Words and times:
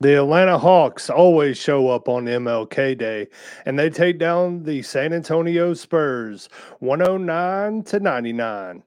The 0.00 0.16
Atlanta 0.16 0.58
Hawks 0.58 1.10
always 1.10 1.58
show 1.58 1.88
up 1.88 2.08
on 2.08 2.26
MLK 2.26 2.96
Day 2.96 3.26
and 3.66 3.76
they 3.76 3.90
take 3.90 4.16
down 4.16 4.62
the 4.62 4.80
San 4.82 5.12
Antonio 5.12 5.74
Spurs 5.74 6.48
109 6.78 7.82
to 7.82 7.98
99. 7.98 8.84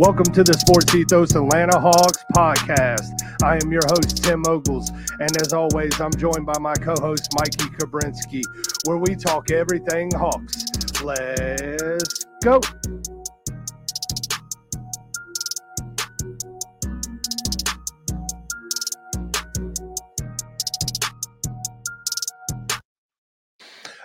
Welcome 0.00 0.32
to 0.32 0.42
the 0.42 0.54
Sports 0.54 0.94
Ethos 0.94 1.34
Atlanta 1.34 1.78
Hawks 1.78 2.24
podcast. 2.34 3.20
I 3.42 3.58
am 3.62 3.70
your 3.70 3.82
host, 3.86 4.24
Tim 4.24 4.42
Ogles, 4.46 4.88
and 4.88 5.30
as 5.42 5.52
always, 5.52 6.00
I'm 6.00 6.10
joined 6.12 6.46
by 6.46 6.58
my 6.58 6.72
co 6.72 6.94
host, 6.98 7.28
Mikey 7.38 7.68
Kabrinsky, 7.76 8.40
where 8.86 8.96
we 8.96 9.14
talk 9.14 9.50
everything 9.50 10.10
Hawks. 10.14 10.64
Let's 11.02 12.24
go. 12.42 12.62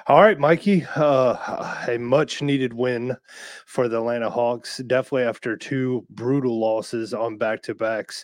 All 0.07 0.21
right, 0.21 0.37
Mikey. 0.37 0.85
Uh, 0.95 1.83
a 1.87 1.97
much 1.97 2.43
needed 2.43 2.73
win 2.73 3.17
for 3.65 3.87
the 3.87 3.97
Atlanta 3.97 4.29
Hawks, 4.29 4.77
definitely 4.85 5.23
after 5.23 5.57
two 5.57 6.05
brutal 6.11 6.59
losses 6.59 7.11
on 7.11 7.37
back 7.39 7.63
to 7.63 7.73
backs. 7.73 8.23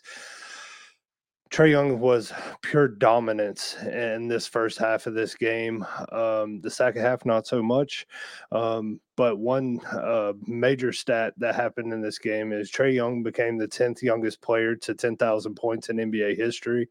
Trae 1.52 1.72
Young 1.72 2.00
was 2.00 2.32
pure 2.62 2.88
dominance 2.88 3.76
in 3.84 4.30
this 4.30 4.48
first 4.48 4.78
half 4.78 5.06
of 5.06 5.16
this 5.16 5.36
game. 5.36 5.86
Um, 6.10 6.62
the 6.62 6.72
second 6.72 7.02
half, 7.02 7.26
not 7.26 7.46
so 7.46 7.62
much. 7.62 8.08
Um, 8.54 9.02
but 9.18 9.38
one 9.38 9.82
uh, 9.88 10.32
major 10.48 10.94
stat 10.94 11.34
that 11.40 11.54
happened 11.54 11.92
in 11.92 12.02
this 12.02 12.20
game 12.20 12.54
is 12.54 12.72
Trae 12.72 12.94
Young 12.94 13.22
became 13.22 13.58
the 13.58 13.68
10th 13.68 14.02
youngest 14.02 14.40
player 14.40 14.78
to 14.78 14.94
10,000 14.94 15.54
points 15.56 15.90
in 15.90 15.98
NBA 15.98 16.38
history. 16.38 16.88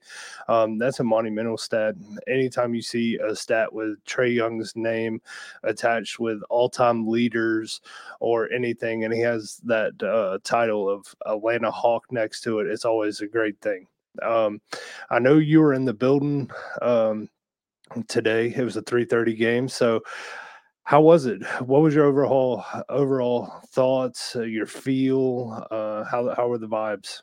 Um, 0.47 0.77
that's 0.77 1.01
a 1.01 1.05
monumental 1.05 1.57
stat. 1.57 1.95
Anytime 2.29 2.75
you 2.75 2.83
see 2.83 3.17
a 3.17 3.35
stat 3.35 3.73
with 3.73 4.05
Trae 4.05 4.35
Young's 4.35 4.77
name 4.77 5.23
attached 5.65 6.21
with 6.21 6.43
all 6.51 6.69
time 6.69 7.09
leaders 7.09 7.81
or 8.21 8.53
anything, 8.53 9.05
and 9.05 9.15
he 9.15 9.21
has 9.21 9.57
that 9.65 10.03
uh, 10.03 10.37
title 10.45 10.87
of 10.87 11.07
Atlanta 11.25 11.71
Hawk 11.71 12.13
next 12.13 12.43
to 12.43 12.59
it, 12.59 12.67
it's 12.67 12.85
always 12.85 13.23
a 13.23 13.27
great 13.27 13.59
thing. 13.63 13.87
Um, 14.23 14.61
I 15.11 15.19
know 15.19 15.39
you 15.39 15.61
were 15.61 15.75
in 15.75 15.85
the 15.85 15.95
building 15.95 16.51
um, 16.83 17.29
today. 18.09 18.53
It 18.55 18.63
was 18.63 18.77
a 18.77 18.83
3:30 18.83 19.37
game. 19.37 19.69
So, 19.69 20.01
how 20.85 21.01
was 21.01 21.27
it? 21.27 21.43
What 21.61 21.83
was 21.83 21.95
your 21.95 22.07
overall 22.07 22.65
overall 22.89 23.53
thoughts? 23.69 24.35
Uh, 24.37 24.43
your 24.43 24.67
feel? 24.67 25.67
Uh, 25.71 26.05
how 26.05 26.35
how 26.35 26.49
were 26.49 26.59
the 26.59 26.69
vibes? 26.69 27.23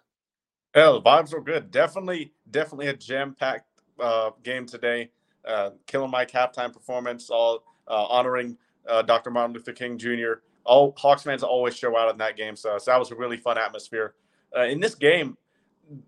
Yeah, 0.76 0.92
the 0.92 1.02
vibes 1.02 1.34
were 1.34 1.42
good. 1.42 1.72
Definitely, 1.72 2.34
definitely 2.52 2.88
a 2.88 2.94
jam 2.96 3.36
packed 3.38 3.68
uh, 4.00 4.32
game 4.44 4.66
today. 4.66 5.10
Uh, 5.46 5.72
Killer 5.86 6.08
Mike 6.08 6.32
halftime 6.32 6.74
performance, 6.74 7.30
all 7.30 7.64
uh, 7.88 8.06
honoring 8.06 8.58
uh, 8.88 9.02
Dr. 9.02 9.32
Martin 9.32 9.56
Luther 9.56 9.72
King 9.72 9.98
Jr. 9.98 10.42
All 10.66 10.94
Hawks 10.98 11.24
fans 11.24 11.44
always 11.44 11.76
show 11.76 11.98
out 11.98 12.12
in 12.12 12.18
that 12.18 12.36
game, 12.36 12.56
so, 12.58 12.78
so 12.78 12.92
that 12.92 13.00
was 13.00 13.12
a 13.12 13.16
really 13.16 13.38
fun 13.38 13.58
atmosphere. 13.58 14.16
In 14.56 14.82
this 14.82 14.96
game, 14.96 15.38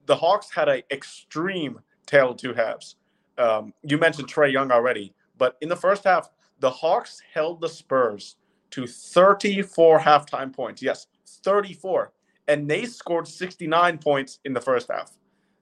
the 0.05 0.15
Hawks 0.15 0.49
had 0.51 0.69
an 0.69 0.83
extreme 0.91 1.79
tale 2.05 2.31
of 2.31 2.37
two 2.37 2.53
halves. 2.53 2.95
Um, 3.37 3.73
you 3.83 3.97
mentioned 3.97 4.27
Trae 4.27 4.51
Young 4.51 4.71
already, 4.71 5.13
but 5.37 5.57
in 5.61 5.69
the 5.69 5.75
first 5.75 6.03
half, 6.03 6.29
the 6.59 6.69
Hawks 6.69 7.21
held 7.33 7.61
the 7.61 7.69
Spurs 7.69 8.35
to 8.71 8.85
34 8.85 9.99
halftime 9.99 10.53
points. 10.53 10.81
Yes, 10.81 11.07
34. 11.43 12.11
And 12.47 12.69
they 12.69 12.85
scored 12.85 13.27
69 13.27 13.97
points 13.99 14.39
in 14.43 14.53
the 14.53 14.61
first 14.61 14.89
half. 14.91 15.17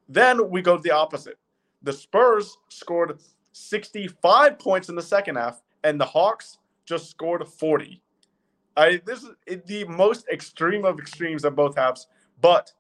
Then 0.09 0.49
we 0.49 0.61
go 0.61 0.77
to 0.77 0.81
the 0.81 0.91
opposite. 0.91 1.37
The 1.83 1.93
Spurs 1.93 2.57
scored 2.69 3.19
65 3.51 4.57
points 4.59 4.89
in 4.89 4.95
the 4.95 5.01
second 5.01 5.35
half, 5.35 5.61
and 5.83 5.99
the 5.99 6.05
Hawks 6.05 6.57
just 6.85 7.09
scored 7.09 7.47
40. 7.47 8.01
I 8.75 9.01
this 9.05 9.25
is 9.47 9.59
the 9.65 9.85
most 9.85 10.27
extreme 10.31 10.85
of 10.85 10.99
extremes 10.99 11.43
of 11.43 11.55
both 11.55 11.75
halves, 11.75 12.07
but 12.41 12.71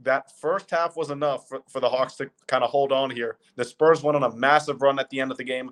that 0.00 0.32
first 0.40 0.70
half 0.70 0.96
was 0.96 1.10
enough 1.10 1.48
for, 1.48 1.60
for 1.68 1.80
the 1.80 1.88
Hawks 1.88 2.16
to 2.16 2.30
kind 2.46 2.62
of 2.62 2.70
hold 2.70 2.92
on 2.92 3.10
here. 3.10 3.38
The 3.56 3.64
Spurs 3.64 4.02
went 4.02 4.16
on 4.16 4.22
a 4.22 4.34
massive 4.34 4.82
run 4.82 4.98
at 4.98 5.10
the 5.10 5.20
end 5.20 5.30
of 5.30 5.36
the 5.36 5.44
game. 5.44 5.70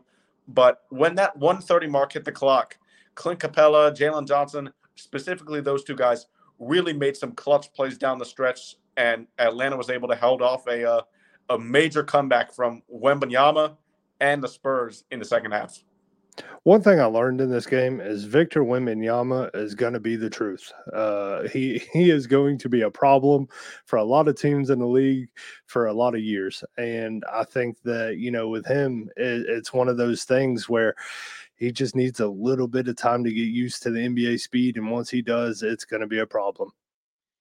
But 0.49 0.83
when 0.91 1.15
that 1.17 1.37
130 1.37 1.87
mark 1.89 2.13
hit 2.13 2.25
the 2.25 2.33
clock, 2.33 2.77
Clint 3.15 3.41
Capela, 3.41 3.95
Jalen 3.95 4.27
Johnson, 4.27 4.71
specifically 4.97 5.61
those 5.61 5.85
two 5.85 5.97
guys, 5.97 6.27
really 6.59 6.93
made 6.93 7.17
some 7.17 7.33
clutch 7.33 7.73
plays 7.73 7.99
down 7.99 8.19
the 8.19 8.25
stretch, 8.25 8.77
and 8.97 9.27
Atlanta 9.39 9.77
was 9.77 9.91
able 9.91 10.09
to 10.09 10.17
hold 10.17 10.43
off 10.43 10.67
a 10.67 10.89
uh, 10.89 11.03
a 11.51 11.59
major 11.59 12.03
comeback 12.03 12.53
from 12.53 12.83
Wembanyama 12.93 13.77
and 14.21 14.43
the 14.43 14.49
Spurs 14.49 15.05
in 15.11 15.19
the 15.19 15.25
second 15.25 15.53
half. 15.53 15.83
One 16.65 16.81
thing 16.81 16.99
I 16.99 17.05
learned 17.05 17.43
in 17.43 17.51
this 17.51 17.67
game 17.67 18.01
is 18.01 18.25
Victor 18.25 18.65
Wembanyama 18.65 19.55
is 19.55 19.75
going 19.75 19.93
to 19.93 20.01
be 20.01 20.17
the 20.17 20.31
truth. 20.31 20.73
Uh, 20.95 21.47
he 21.49 21.83
he 21.93 22.11
is 22.11 22.27
going 22.27 22.57
to 22.59 22.71
be 22.71 22.83
a 22.83 22.91
problem 22.91 23.49
for 23.85 23.97
a 23.97 24.05
lot 24.05 24.29
of 24.29 24.41
teams 24.41 24.71
in 24.71 24.79
the 24.79 24.87
league 24.87 25.29
for 25.67 25.87
a 25.87 25.93
lot 25.93 26.15
of 26.15 26.23
years, 26.23 26.65
and 26.79 27.23
I 27.31 27.45
think 27.45 27.83
that 27.83 28.17
you 28.17 28.31
know 28.31 28.49
with 28.49 28.67
him, 28.67 29.11
it, 29.17 29.45
it's 29.47 29.75
one 29.75 29.89
of 29.89 29.99
those 29.99 30.25
things 30.25 30.67
where 30.67 30.95
he 31.57 31.71
just 31.71 31.95
needs 31.95 32.21
a 32.21 32.29
little 32.29 32.67
bit 32.67 32.89
of 32.89 32.97
time 32.97 33.25
to 33.25 33.31
get 33.31 33.43
used 33.43 33.83
to 33.83 33.91
the 33.91 34.01
NBA 34.01 34.41
speed, 34.41 34.79
and 34.79 34.91
once 34.91 35.11
he 35.11 35.21
does, 35.21 35.63
it's 35.63 35.85
going 35.85 36.01
to 36.01 36.07
be 36.07 36.21
a 36.21 36.27
problem. 36.27 36.71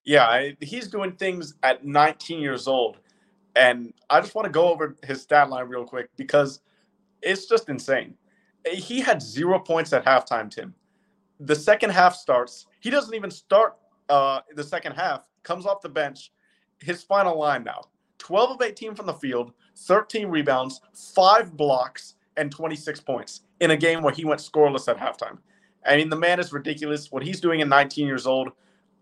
Yeah, 0.04 0.26
I, 0.26 0.54
he's 0.60 0.88
doing 0.88 1.12
things 1.12 1.54
at 1.62 1.82
19 1.86 2.40
years 2.40 2.68
old, 2.68 2.98
and 3.56 3.94
I 4.10 4.20
just 4.20 4.34
want 4.34 4.44
to 4.44 4.52
go 4.52 4.68
over 4.68 4.96
his 5.02 5.22
stat 5.22 5.48
line 5.48 5.66
real 5.66 5.86
quick 5.86 6.10
because 6.16 6.60
it's 7.22 7.46
just 7.46 7.70
insane 7.70 8.18
he 8.66 9.00
had 9.00 9.22
zero 9.22 9.58
points 9.58 9.92
at 9.92 10.04
halftime, 10.04 10.50
Tim. 10.50 10.74
The 11.40 11.54
second 11.54 11.90
half 11.90 12.14
starts. 12.14 12.66
He 12.80 12.90
doesn't 12.90 13.14
even 13.14 13.30
start 13.30 13.76
uh, 14.08 14.40
the 14.54 14.64
second 14.64 14.92
half, 14.92 15.28
comes 15.42 15.66
off 15.66 15.80
the 15.80 15.88
bench. 15.88 16.32
His 16.80 17.02
final 17.02 17.38
line 17.38 17.64
now 17.64 17.82
12 18.18 18.50
of 18.52 18.62
18 18.62 18.94
from 18.94 19.06
the 19.06 19.14
field, 19.14 19.52
13 19.76 20.28
rebounds, 20.28 20.80
five 20.92 21.56
blocks, 21.56 22.14
and 22.36 22.50
26 22.50 23.00
points 23.00 23.42
in 23.60 23.70
a 23.70 23.76
game 23.76 24.02
where 24.02 24.12
he 24.12 24.24
went 24.24 24.40
scoreless 24.40 24.88
at 24.88 24.98
halftime. 24.98 25.38
I 25.86 25.96
mean, 25.96 26.08
the 26.08 26.16
man 26.16 26.40
is 26.40 26.52
ridiculous. 26.52 27.12
What 27.12 27.22
he's 27.22 27.40
doing 27.40 27.60
at 27.60 27.68
19 27.68 28.06
years 28.06 28.26
old, 28.26 28.50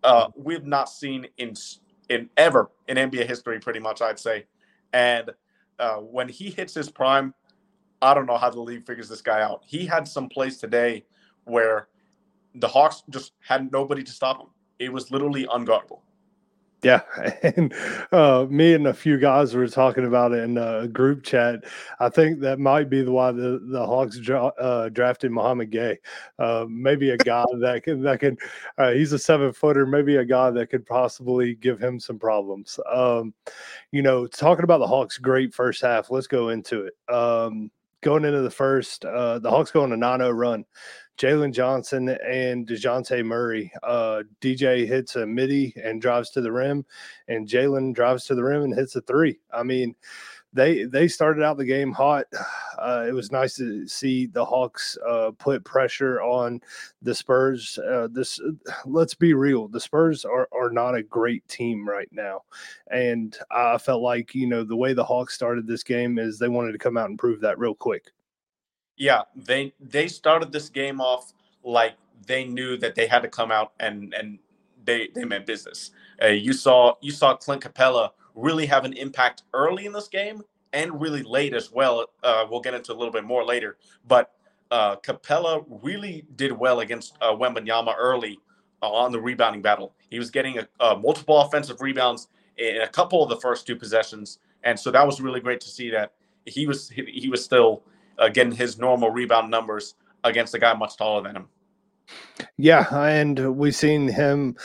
uh, 0.02 0.28
we've 0.34 0.66
not 0.66 0.88
seen 0.88 1.26
in 1.38 1.54
in 2.08 2.28
ever 2.36 2.70
in 2.88 2.96
NBA 2.96 3.26
history, 3.26 3.58
pretty 3.60 3.78
much, 3.80 4.02
I'd 4.02 4.18
say. 4.18 4.46
And 4.92 5.30
uh, 5.78 5.96
when 5.96 6.28
he 6.28 6.50
hits 6.50 6.74
his 6.74 6.90
prime, 6.90 7.32
I 8.02 8.14
don't 8.14 8.26
know 8.26 8.36
how 8.36 8.50
the 8.50 8.60
league 8.60 8.86
figures 8.86 9.08
this 9.08 9.22
guy 9.22 9.40
out. 9.42 9.62
He 9.64 9.86
had 9.86 10.06
some 10.06 10.28
plays 10.28 10.58
today 10.58 11.04
where 11.44 11.88
the 12.56 12.68
Hawks 12.68 13.02
just 13.08 13.32
had 13.40 13.72
nobody 13.72 14.02
to 14.02 14.12
stop 14.12 14.40
him. 14.40 14.48
It 14.78 14.92
was 14.92 15.10
literally 15.10 15.46
unguardable. 15.46 16.00
Yeah, 16.82 17.02
and 17.56 17.72
uh, 18.10 18.46
me 18.50 18.74
and 18.74 18.88
a 18.88 18.94
few 18.94 19.16
guys 19.16 19.54
were 19.54 19.68
talking 19.68 20.04
about 20.04 20.32
it 20.32 20.42
in 20.42 20.58
a 20.58 20.88
group 20.88 21.22
chat. 21.22 21.64
I 22.00 22.08
think 22.08 22.40
that 22.40 22.58
might 22.58 22.90
be 22.90 23.02
the 23.02 23.12
why 23.12 23.30
the 23.30 23.60
the 23.62 23.86
Hawks 23.86 24.18
dra- 24.18 24.52
uh, 24.58 24.88
drafted 24.88 25.30
Mouhamed 25.30 25.72
Gueye. 25.72 25.98
Uh, 26.40 26.66
maybe 26.68 27.10
a 27.10 27.16
guy 27.16 27.44
that 27.60 27.82
can 27.84 28.02
that 28.02 28.18
can. 28.18 28.36
Uh, 28.78 28.90
he's 28.90 29.12
a 29.12 29.18
seven 29.18 29.52
footer. 29.52 29.86
Maybe 29.86 30.16
a 30.16 30.24
guy 30.24 30.50
that 30.50 30.70
could 30.70 30.84
possibly 30.84 31.54
give 31.54 31.78
him 31.78 32.00
some 32.00 32.18
problems. 32.18 32.80
Um, 32.92 33.32
you 33.92 34.02
know, 34.02 34.26
talking 34.26 34.64
about 34.64 34.78
the 34.78 34.86
Hawks' 34.88 35.18
great 35.18 35.54
first 35.54 35.82
half. 35.82 36.10
Let's 36.10 36.26
go 36.26 36.48
into 36.48 36.86
it. 36.86 37.14
Um, 37.14 37.70
going 38.02 38.24
into 38.24 38.42
the 38.42 38.50
first, 38.50 39.04
uh, 39.04 39.38
the 39.38 39.50
Hawks 39.50 39.70
go 39.70 39.82
on 39.82 39.92
a 39.92 39.96
9 39.96 40.18
0 40.18 40.30
run 40.30 40.64
Jalen 41.18 41.52
Johnson 41.52 42.08
and 42.08 42.66
DeJounte 42.66 43.24
Murray. 43.24 43.72
Uh, 43.82 44.22
DJ 44.40 44.86
hits 44.86 45.16
a 45.16 45.26
midi 45.26 45.74
and 45.82 46.00
drives 46.00 46.30
to 46.30 46.40
the 46.40 46.52
rim, 46.52 46.84
and 47.28 47.48
Jalen 47.48 47.94
drives 47.94 48.24
to 48.26 48.34
the 48.34 48.42
rim 48.42 48.62
and 48.62 48.74
hits 48.74 48.96
a 48.96 49.02
three. 49.02 49.38
I 49.52 49.62
mean, 49.62 49.94
they 50.52 50.84
they 50.84 51.08
started 51.08 51.42
out 51.42 51.56
the 51.56 51.64
game 51.64 51.92
hot. 51.92 52.26
Uh, 52.78 53.04
it 53.06 53.12
was 53.12 53.30
nice 53.32 53.54
to 53.54 53.86
see 53.86 54.26
the 54.26 54.44
Hawks 54.44 54.98
uh, 55.08 55.30
put 55.38 55.64
pressure 55.64 56.20
on 56.20 56.60
the 57.00 57.14
Spurs. 57.14 57.78
Uh, 57.78 58.08
this, 58.10 58.40
let's 58.84 59.14
be 59.14 59.34
real, 59.34 59.68
the 59.68 59.80
Spurs 59.80 60.24
are 60.24 60.48
are 60.52 60.70
not 60.70 60.94
a 60.94 61.02
great 61.02 61.46
team 61.48 61.88
right 61.88 62.08
now, 62.12 62.42
and 62.90 63.36
I 63.50 63.78
felt 63.78 64.02
like 64.02 64.34
you 64.34 64.46
know 64.46 64.64
the 64.64 64.76
way 64.76 64.92
the 64.92 65.04
Hawks 65.04 65.34
started 65.34 65.66
this 65.66 65.82
game 65.82 66.18
is 66.18 66.38
they 66.38 66.48
wanted 66.48 66.72
to 66.72 66.78
come 66.78 66.96
out 66.96 67.08
and 67.08 67.18
prove 67.18 67.40
that 67.40 67.58
real 67.58 67.74
quick. 67.74 68.10
Yeah, 68.96 69.22
they 69.34 69.72
they 69.80 70.08
started 70.08 70.52
this 70.52 70.68
game 70.68 71.00
off 71.00 71.32
like 71.64 71.94
they 72.26 72.44
knew 72.44 72.76
that 72.78 72.94
they 72.94 73.06
had 73.06 73.22
to 73.22 73.28
come 73.28 73.50
out 73.50 73.72
and 73.80 74.12
and 74.14 74.38
they 74.84 75.08
they 75.14 75.24
meant 75.24 75.46
business. 75.46 75.92
Uh, 76.22 76.28
you 76.28 76.52
saw 76.52 76.94
you 77.00 77.10
saw 77.10 77.36
Clint 77.36 77.62
Capela 77.62 78.10
really 78.34 78.66
have 78.66 78.84
an 78.84 78.92
impact 78.94 79.42
early 79.52 79.86
in 79.86 79.92
this 79.92 80.08
game 80.08 80.42
and 80.72 81.00
really 81.00 81.22
late 81.22 81.54
as 81.54 81.70
well. 81.70 82.06
Uh, 82.22 82.46
we'll 82.48 82.60
get 82.60 82.74
into 82.74 82.92
a 82.92 82.96
little 82.96 83.12
bit 83.12 83.24
more 83.24 83.44
later, 83.44 83.76
but 84.06 84.32
uh, 84.70 84.96
Capela 84.96 85.64
really 85.82 86.24
did 86.36 86.52
well 86.52 86.80
against 86.80 87.16
uh, 87.20 87.30
Wembanyama 87.32 87.94
early 87.98 88.38
uh, 88.82 88.90
on 88.90 89.12
the 89.12 89.20
rebounding 89.20 89.60
battle. 89.60 89.94
He 90.08 90.18
was 90.18 90.30
getting 90.30 90.58
a, 90.58 90.68
a 90.80 90.96
multiple 90.96 91.38
offensive 91.40 91.80
rebounds 91.80 92.28
in 92.56 92.80
a 92.80 92.88
couple 92.88 93.22
of 93.22 93.28
the 93.28 93.36
first 93.36 93.66
two 93.66 93.76
possessions, 93.76 94.38
and 94.64 94.78
so 94.78 94.90
that 94.90 95.06
was 95.06 95.20
really 95.20 95.40
great 95.40 95.60
to 95.60 95.68
see 95.68 95.90
that 95.90 96.12
he 96.46 96.66
was 96.66 96.88
he, 96.88 97.04
he 97.04 97.28
was 97.28 97.44
still 97.44 97.82
uh, 98.18 98.28
getting 98.28 98.52
his 98.52 98.78
normal 98.78 99.10
rebound 99.10 99.50
numbers 99.50 99.94
against 100.24 100.54
a 100.54 100.58
guy 100.58 100.72
much 100.74 100.96
taller 100.96 101.22
than 101.22 101.36
him. 101.36 101.48
Yeah, 102.56 102.86
and 102.94 103.56
we've 103.56 103.74
seen 103.74 104.08
him, 104.08 104.56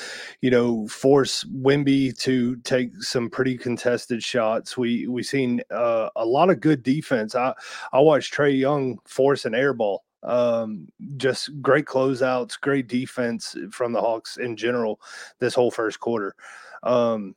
you 0.42 0.52
know, 0.52 0.88
force 0.88 1.44
Wemby 1.46 2.18
to 2.20 2.56
take 2.58 2.92
some 3.02 3.30
pretty 3.30 3.58
contested 3.58 4.24
shots. 4.24 4.78
We 4.78 5.08
we've 5.08 5.26
seen 5.26 5.62
uh, 5.72 6.10
a 6.16 6.26
lot 6.26 6.50
of 6.50 6.60
good 6.60 6.84
defense. 6.84 7.36
I 7.36 7.54
I 7.94 8.00
watched 8.00 8.34
Trae 8.34 8.58
Young 8.58 9.00
force 9.06 9.46
an 9.46 9.56
air 9.56 9.74
ball. 9.74 10.04
Um, 10.24 10.88
just 11.18 11.62
great 11.62 11.86
closeouts, 11.86 12.60
great 12.60 12.88
defense 12.88 13.56
from 13.72 13.94
the 13.94 14.02
Hawks 14.02 14.38
in 14.38 14.58
general 14.58 15.00
this 15.40 15.56
whole 15.56 15.72
first 15.72 16.00
quarter. 16.00 16.36
Um, 16.84 17.36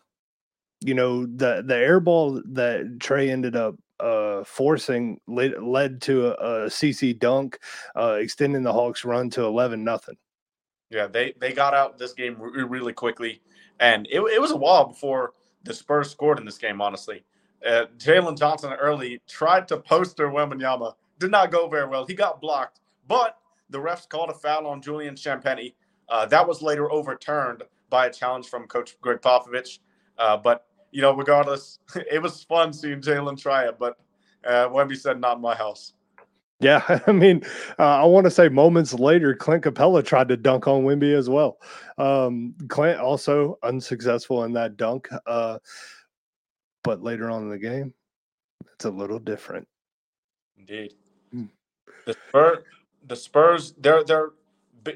you 0.81 0.95
know, 0.95 1.27
the 1.27 1.63
the 1.65 1.77
air 1.77 2.01
ball 2.01 2.43
that 2.53 2.99
Trae 2.99 3.31
ended 3.31 3.57
up 3.57 3.77
uh, 4.01 4.45
forcing 4.45 5.21
led, 5.27 5.63
led 5.63 6.01
to 6.03 6.29
a, 6.29 6.31
a 6.33 6.67
CC 6.67 7.19
dunk, 7.19 7.59
uh, 7.97 8.19
extending 8.21 8.63
the 8.63 8.73
Hawks' 8.73 9.05
run 9.05 9.31
to 9.31 9.45
eleven 9.45 9.85
nothing. 9.85 10.17
Yeah, 10.91 11.07
they 11.07 11.35
they 11.39 11.53
got 11.53 11.75
out 11.75 11.99
this 11.99 12.13
game 12.13 12.37
re- 12.39 12.65
really 12.65 12.93
quickly, 12.93 13.41
and 13.79 14.07
it, 14.11 14.21
it 14.21 14.41
was 14.41 14.51
a 14.51 14.57
while 14.57 14.87
before 14.87 15.33
the 15.63 15.75
Spurs 15.75 16.11
scored 16.11 16.39
in 16.39 16.45
this 16.45 16.59
game. 16.59 16.81
Honestly, 16.81 17.25
uh, 17.67 17.87
Jalen 17.99 18.39
Johnson 18.39 18.73
early 18.73 19.21
tried 19.29 19.69
to 19.69 19.79
poster 19.79 20.29
Wembanyama, 20.29 20.95
did 21.19 21.31
not 21.31 21.51
go 21.51 21.69
very 21.69 21.87
well. 21.87 22.07
He 22.07 22.15
got 22.15 22.41
blocked, 22.41 22.81
but 23.07 23.37
the 23.69 23.79
refs 23.79 24.09
called 24.09 24.31
a 24.31 24.35
foul 24.35 24.67
on 24.67 24.83
Julian 24.83 25.15
Champagnie. 25.15 25.75
Uh, 26.09 26.27
that 26.27 26.47
was 26.47 26.61
later 26.61 26.91
overturned 26.91 27.63
by 27.89 28.07
a 28.07 28.13
challenge 28.13 28.49
from 28.49 28.67
Coach 28.67 29.01
Gregg 29.01 29.21
Popovich. 29.21 29.79
Uh, 30.19 30.37
but 30.37 30.67
you 30.91 31.03
know, 31.03 31.15
regardless, 31.15 31.79
it 32.11 32.21
was 32.21 32.43
fun 32.43 32.73
seeing 32.73 33.01
Jalen 33.01 33.41
try 33.41 33.65
it, 33.65 33.79
but 33.79 33.99
uh, 34.45 34.69
Wemby 34.69 34.97
said, 34.97 35.21
not 35.21 35.37
in 35.37 35.43
my 35.43 35.55
house. 35.55 35.93
Yeah, 36.61 37.01
I 37.07 37.13
mean, 37.13 37.43
uh, 37.79 38.03
I 38.03 38.05
want 38.05 38.25
to 38.25 38.31
say 38.31 38.49
moments 38.49 38.95
later, 38.95 39.35
Clint 39.35 39.65
Capela 39.65 40.05
tried 40.05 40.29
to 40.29 40.37
dunk 40.37 40.69
on 40.69 40.85
Wemby 40.85 41.17
as 41.17 41.29
well. 41.29 41.59
Um, 41.99 42.55
Clint 42.69 43.01
also 43.01 43.59
unsuccessful 43.63 44.45
in 44.45 44.53
that 44.53 44.77
dunk, 44.77 45.09
uh, 45.27 45.59
but 46.85 47.03
later 47.03 47.31
on 47.31 47.43
in 47.43 47.49
the 47.49 47.59
game, 47.59 47.95
it's 48.75 48.85
a 48.85 48.91
little 48.91 49.19
different. 49.19 49.67
Indeed, 50.59 50.93
mm. 51.35 51.49
the 52.07 52.15
Spurs, 52.29 52.59
the 53.07 53.17
Spurs, 53.17 53.75
they're 53.79 54.05
they're 54.05 54.31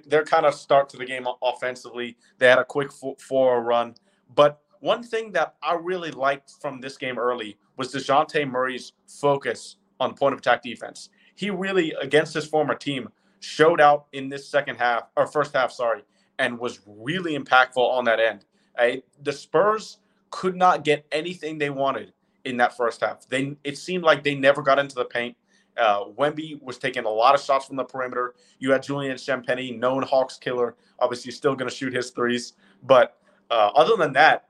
they're 0.07 0.25
kind 0.25 0.47
of 0.47 0.55
start 0.55 0.89
to 0.91 0.97
the 0.97 1.07
game 1.07 1.27
offensively. 1.43 2.17
They 2.39 2.49
had 2.49 2.59
a 2.59 2.65
quick 2.65 2.91
four 3.19 3.63
run, 3.63 3.95
but 4.35 4.61
one 4.85 5.03
thing 5.03 5.33
that 5.33 5.55
I 5.63 5.77
really 5.81 6.11
liked 6.11 6.57
from 6.61 6.79
this 6.79 6.99
game 6.99 7.19
early 7.19 7.57
was 7.79 7.91
DeJounte 7.95 8.47
Murray's 8.51 8.93
focus 9.09 9.77
on 9.99 10.15
point 10.15 10.35
of 10.35 10.41
attack 10.41 10.63
defense. 10.63 11.09
He 11.37 11.49
really, 11.49 11.95
against 12.03 12.35
his 12.35 12.45
former 12.45 12.75
team, 12.75 13.09
showed 13.41 13.81
out 13.81 14.09
in 14.13 14.29
this 14.29 14.47
second 14.47 14.77
half, 14.77 15.05
or 15.17 15.27
first 15.27 15.55
half, 15.55 15.73
sorry, 15.73 16.03
and 16.39 16.59
was 16.59 16.81
really 16.87 17.35
impactful 17.39 17.79
on 17.79 18.05
that 18.05 18.21
end. 18.21 18.45
the 19.23 19.33
Spurs 19.33 20.01
could 20.29 20.55
not 20.55 20.85
get 20.85 21.07
anything 21.11 21.57
they 21.57 21.71
wanted 21.71 22.13
in 22.45 22.59
that 22.59 22.77
first 22.77 23.01
half. 23.01 23.27
They 23.27 23.57
It 23.65 23.79
seemed 23.79 24.05
like 24.05 24.23
they 24.23 24.35
never 24.35 24.61
got 24.61 24.79
into 24.79 24.97
the 24.97 25.07
paint. 25.07 25.35
Uh, 25.79 26.09
Wemby 26.11 26.63
was 26.63 26.77
taking 26.77 27.07
a 27.07 27.09
lot 27.11 27.35
of 27.35 27.41
shots 27.41 27.65
from 27.65 27.77
the 27.77 27.85
perimeter. 27.85 28.35
You 28.59 28.73
had 28.73 28.83
Julian 28.83 29.17
Champagnie, 29.17 29.79
known 29.79 30.03
Hawks 30.03 30.37
killer, 30.37 30.77
obviously 30.99 31.33
still 31.33 31.55
going 31.57 31.71
to 31.71 31.75
shoot 31.75 31.95
his 31.95 32.11
threes. 32.11 32.53
But 32.83 33.17
uh, 33.51 33.71
other 33.75 33.97
than 33.97 34.13
that, 34.13 34.45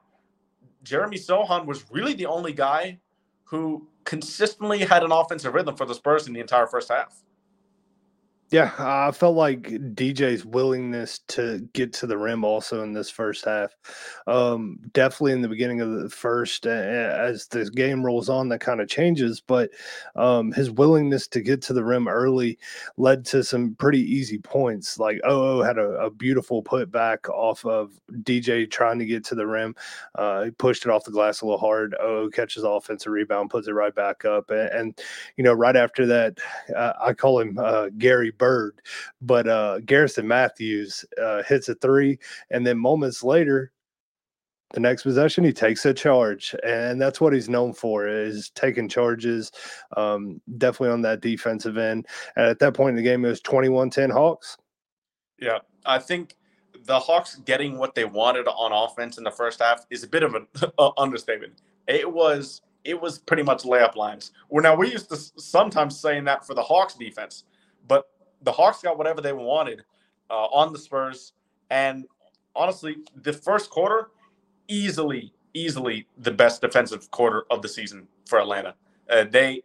Jeremy 0.84 1.16
Sochan 1.16 1.66
was 1.66 1.84
really 1.90 2.14
the 2.14 2.26
only 2.26 2.52
guy 2.52 3.00
who 3.44 3.88
consistently 4.04 4.80
had 4.80 5.02
an 5.02 5.12
offensive 5.12 5.54
rhythm 5.54 5.76
for 5.76 5.86
the 5.86 5.94
Spurs 5.94 6.26
in 6.26 6.32
the 6.34 6.40
entire 6.40 6.66
first 6.66 6.90
half. 6.90 7.22
Yeah, 8.54 8.70
I 8.78 9.10
felt 9.10 9.34
like 9.34 9.62
DJ's 9.62 10.44
willingness 10.44 11.18
to 11.26 11.68
get 11.72 11.92
to 11.94 12.06
the 12.06 12.16
rim 12.16 12.44
also 12.44 12.84
in 12.84 12.92
this 12.92 13.10
first 13.10 13.46
half. 13.46 13.74
Um, 14.28 14.78
definitely 14.92 15.32
in 15.32 15.42
the 15.42 15.48
beginning 15.48 15.80
of 15.80 15.90
the 16.00 16.08
first, 16.08 16.64
as 16.64 17.48
the 17.48 17.68
game 17.74 18.06
rolls 18.06 18.28
on, 18.28 18.48
that 18.50 18.60
kind 18.60 18.80
of 18.80 18.86
changes. 18.86 19.40
But 19.44 19.70
um, 20.14 20.52
his 20.52 20.70
willingness 20.70 21.26
to 21.28 21.40
get 21.40 21.62
to 21.62 21.72
the 21.72 21.82
rim 21.82 22.06
early 22.06 22.56
led 22.96 23.24
to 23.24 23.42
some 23.42 23.74
pretty 23.74 24.02
easy 24.02 24.38
points. 24.38 25.00
Like 25.00 25.18
OO 25.28 25.62
had 25.62 25.76
a, 25.76 25.88
a 25.96 26.10
beautiful 26.12 26.62
putback 26.62 27.28
off 27.28 27.66
of 27.66 27.90
DJ 28.22 28.70
trying 28.70 29.00
to 29.00 29.04
get 29.04 29.24
to 29.24 29.34
the 29.34 29.48
rim. 29.48 29.74
Uh, 30.14 30.44
he 30.44 30.50
pushed 30.52 30.84
it 30.84 30.92
off 30.92 31.02
the 31.02 31.10
glass 31.10 31.40
a 31.40 31.44
little 31.44 31.58
hard. 31.58 31.96
OO 32.00 32.30
catches 32.30 32.62
the 32.62 32.70
offensive 32.70 33.10
rebound, 33.10 33.50
puts 33.50 33.66
it 33.66 33.72
right 33.72 33.96
back 33.96 34.24
up. 34.24 34.52
And, 34.52 34.68
and 34.68 35.00
you 35.36 35.42
know, 35.42 35.54
right 35.54 35.74
after 35.74 36.06
that, 36.06 36.38
uh, 36.76 36.92
I 37.02 37.14
call 37.14 37.40
him 37.40 37.58
uh, 37.58 37.88
Gary 37.98 38.30
Bird, 38.30 38.43
but 39.20 39.48
uh, 39.48 39.80
Garrison 39.80 40.26
Matthews 40.26 41.04
uh, 41.20 41.42
hits 41.42 41.68
a 41.68 41.74
three, 41.76 42.18
and 42.50 42.66
then 42.66 42.78
moments 42.78 43.22
later, 43.22 43.72
the 44.72 44.80
next 44.80 45.04
possession 45.04 45.44
he 45.44 45.52
takes 45.52 45.86
a 45.86 45.94
charge, 45.94 46.54
and 46.64 47.00
that's 47.00 47.20
what 47.20 47.32
he's 47.32 47.48
known 47.48 47.72
for 47.72 48.08
is 48.08 48.50
taking 48.50 48.88
charges. 48.88 49.52
Um, 49.96 50.40
definitely 50.58 50.92
on 50.92 51.02
that 51.02 51.20
defensive 51.20 51.78
end. 51.78 52.06
And 52.34 52.46
at 52.46 52.58
that 52.58 52.74
point 52.74 52.90
in 52.90 52.96
the 52.96 53.08
game, 53.08 53.24
it 53.24 53.28
was 53.28 53.40
21-10 53.40 54.10
Hawks. 54.10 54.56
Yeah, 55.38 55.58
I 55.86 55.98
think 56.00 56.34
the 56.86 56.98
Hawks 56.98 57.36
getting 57.36 57.78
what 57.78 57.94
they 57.94 58.04
wanted 58.04 58.48
on 58.48 58.72
offense 58.72 59.16
in 59.16 59.24
the 59.24 59.30
first 59.30 59.60
half 59.60 59.86
is 59.90 60.02
a 60.02 60.08
bit 60.08 60.22
of 60.22 60.34
an 60.34 60.46
understatement. 60.96 61.62
It 61.86 62.10
was 62.10 62.60
it 62.84 63.00
was 63.00 63.18
pretty 63.18 63.42
much 63.42 63.62
layup 63.62 63.96
lines. 63.96 64.32
Well, 64.48 64.62
now 64.62 64.74
we 64.74 64.90
used 64.90 65.08
to 65.08 65.16
sometimes 65.16 65.98
saying 65.98 66.24
that 66.24 66.46
for 66.46 66.54
the 66.54 66.62
Hawks 66.62 66.94
defense, 66.94 67.44
but 67.88 68.10
the 68.44 68.52
Hawks 68.52 68.82
got 68.82 68.96
whatever 68.96 69.20
they 69.20 69.32
wanted 69.32 69.82
uh, 70.30 70.46
on 70.46 70.72
the 70.72 70.78
Spurs, 70.78 71.32
and 71.70 72.06
honestly, 72.54 72.96
the 73.22 73.32
first 73.32 73.70
quarter 73.70 74.10
easily, 74.68 75.32
easily 75.54 76.06
the 76.18 76.30
best 76.30 76.60
defensive 76.60 77.10
quarter 77.10 77.44
of 77.50 77.62
the 77.62 77.68
season 77.68 78.06
for 78.26 78.38
Atlanta. 78.40 78.74
Uh, 79.10 79.24
they, 79.24 79.62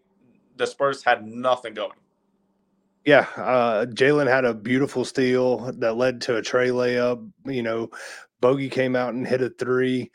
the 0.57 0.67
Spurs 0.67 1.03
had 1.03 1.25
nothing 1.25 1.73
going. 1.73 1.97
Yeah, 3.05 3.27
uh, 3.37 3.85
Jalen 3.85 4.27
had 4.27 4.45
a 4.45 4.53
beautiful 4.53 5.05
steal 5.05 5.71
that 5.77 5.95
led 5.95 6.21
to 6.21 6.37
a 6.37 6.41
Trae 6.41 6.71
layup. 6.71 7.27
You 7.45 7.63
know, 7.63 7.89
Bogey 8.41 8.69
came 8.69 8.95
out 8.95 9.13
and 9.13 9.25
hit 9.25 9.41
a 9.41 9.49
three. 9.49 10.11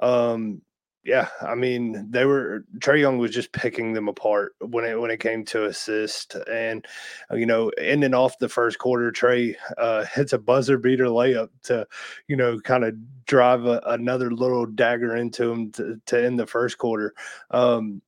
Um, 0.00 0.62
yeah, 1.04 1.28
I 1.40 1.56
mean, 1.56 2.10
they 2.10 2.24
were 2.24 2.64
Trae 2.78 3.00
Young 3.00 3.18
was 3.18 3.32
just 3.32 3.50
picking 3.50 3.92
them 3.92 4.06
apart 4.06 4.54
when 4.60 4.84
it 4.84 5.00
when 5.00 5.10
it 5.10 5.18
came 5.18 5.44
to 5.46 5.64
assist, 5.64 6.36
and 6.48 6.86
uh, 7.28 7.34
you 7.34 7.44
know, 7.44 7.70
ending 7.76 8.14
off 8.14 8.38
the 8.38 8.48
first 8.48 8.78
quarter, 8.78 9.10
Trae 9.10 9.56
uh, 9.76 10.04
hits 10.04 10.32
a 10.32 10.38
buzzer 10.38 10.78
beater 10.78 11.06
layup 11.06 11.48
to, 11.64 11.88
you 12.28 12.36
know, 12.36 12.60
kind 12.60 12.84
of 12.84 12.94
drive 13.26 13.64
a, 13.64 13.82
another 13.86 14.30
little 14.30 14.64
dagger 14.64 15.16
into 15.16 15.50
him 15.50 15.72
to, 15.72 16.00
to 16.06 16.24
end 16.24 16.38
the 16.38 16.46
first 16.46 16.78
quarter. 16.78 17.14
Um, 17.50 18.00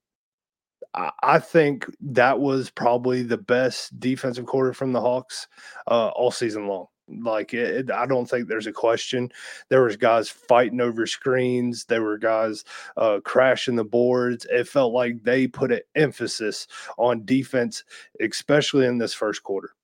I, 0.94 1.10
I 1.20 1.38
think 1.40 1.86
that 2.00 2.38
was 2.38 2.70
probably 2.70 3.24
the 3.24 3.38
best 3.38 3.98
defensive 3.98 4.46
quarter 4.46 4.72
from 4.72 4.92
the 4.92 5.00
Hawks 5.00 5.48
uh, 5.88 6.08
all 6.08 6.30
season 6.30 6.68
long. 6.68 6.86
Like 7.08 7.52
it, 7.52 7.90
I 7.90 8.06
don't 8.06 8.28
think 8.28 8.48
there's 8.48 8.66
a 8.66 8.72
question. 8.72 9.30
There 9.68 9.82
was 9.82 9.96
guys 9.96 10.28
fighting 10.28 10.80
over 10.80 11.06
screens. 11.06 11.84
There 11.84 12.02
were 12.02 12.16
guys 12.16 12.64
uh, 12.96 13.20
crashing 13.24 13.76
the 13.76 13.84
boards. 13.84 14.46
It 14.50 14.68
felt 14.68 14.94
like 14.94 15.22
they 15.22 15.46
put 15.46 15.72
an 15.72 15.80
emphasis 15.94 16.66
on 16.96 17.24
defense, 17.24 17.84
especially 18.20 18.86
in 18.86 18.98
this 18.98 19.12
first 19.12 19.42
quarter. 19.42 19.74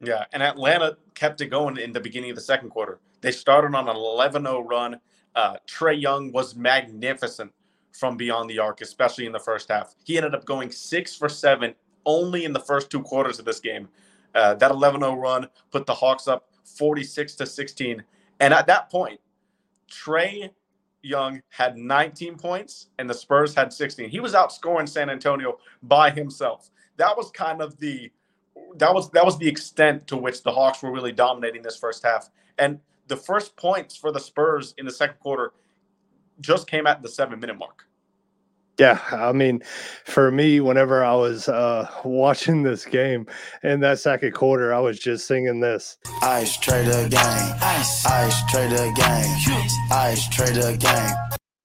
Yeah, 0.00 0.24
and 0.32 0.42
Atlanta 0.42 0.96
kept 1.14 1.40
it 1.40 1.46
going 1.46 1.76
in 1.76 1.92
the 1.92 2.00
beginning 2.00 2.30
of 2.30 2.36
the 2.36 2.42
second 2.42 2.70
quarter. 2.70 3.00
They 3.20 3.32
started 3.32 3.74
on 3.76 3.88
an 3.88 3.96
11-0 3.96 4.68
run. 4.68 5.00
Uh, 5.34 5.56
Trae 5.68 6.00
Young 6.00 6.32
was 6.32 6.54
magnificent 6.54 7.52
from 7.92 8.16
beyond 8.16 8.48
the 8.48 8.58
arc, 8.58 8.80
especially 8.80 9.26
in 9.26 9.32
the 9.32 9.38
first 9.38 9.68
half. 9.68 9.94
He 10.04 10.16
ended 10.16 10.34
up 10.34 10.44
going 10.44 10.70
six 10.70 11.14
for 11.14 11.28
seven 11.28 11.74
only 12.06 12.44
in 12.44 12.52
the 12.52 12.60
first 12.60 12.88
two 12.88 13.02
quarters 13.02 13.38
of 13.38 13.44
this 13.44 13.60
game. 13.60 13.88
Uh, 14.34 14.54
that 14.54 14.70
11-0 14.70 15.16
run 15.16 15.48
put 15.70 15.86
the 15.86 15.94
Hawks 15.94 16.28
up 16.28 16.48
46 16.64 17.34
to 17.36 17.46
16, 17.46 18.02
and 18.38 18.54
at 18.54 18.66
that 18.66 18.90
point, 18.90 19.20
Trae 19.90 20.50
Young 21.02 21.42
had 21.48 21.76
19 21.76 22.36
points 22.36 22.88
and 22.98 23.08
the 23.08 23.14
Spurs 23.14 23.54
had 23.54 23.72
16. 23.72 24.10
He 24.10 24.20
was 24.20 24.34
outscoring 24.34 24.88
San 24.88 25.10
Antonio 25.10 25.58
by 25.82 26.10
himself. 26.10 26.70
That 26.96 27.16
was 27.16 27.30
kind 27.30 27.62
of 27.62 27.78
the 27.78 28.10
that 28.76 28.92
was 28.94 29.10
that 29.10 29.24
was 29.24 29.38
the 29.38 29.48
extent 29.48 30.06
to 30.08 30.16
which 30.16 30.42
the 30.42 30.52
Hawks 30.52 30.82
were 30.82 30.92
really 30.92 31.12
dominating 31.12 31.62
this 31.62 31.76
first 31.76 32.04
half. 32.04 32.30
And 32.58 32.78
the 33.08 33.16
first 33.16 33.56
points 33.56 33.96
for 33.96 34.12
the 34.12 34.20
Spurs 34.20 34.74
in 34.76 34.84
the 34.84 34.92
second 34.92 35.18
quarter 35.20 35.52
just 36.40 36.68
came 36.68 36.86
at 36.86 37.02
the 37.02 37.08
7-minute 37.08 37.58
mark. 37.58 37.86
Yeah, 38.78 38.98
I 39.12 39.32
mean, 39.32 39.62
for 40.04 40.30
me, 40.30 40.60
whenever 40.60 41.04
I 41.04 41.14
was 41.14 41.48
uh, 41.48 41.86
watching 42.02 42.62
this 42.62 42.86
game 42.86 43.26
in 43.62 43.80
that 43.80 43.98
second 43.98 44.32
quarter, 44.32 44.72
I 44.72 44.78
was 44.78 44.98
just 44.98 45.26
singing 45.26 45.60
this. 45.60 45.98
Ice 46.22 46.56
trader 46.56 47.08
gang, 47.08 47.58
ice, 47.60 48.06
ice 48.06 48.50
trader 48.50 48.90
gang, 48.96 49.68
ice 49.90 50.28
trader 50.30 50.76
gang. 50.78 51.14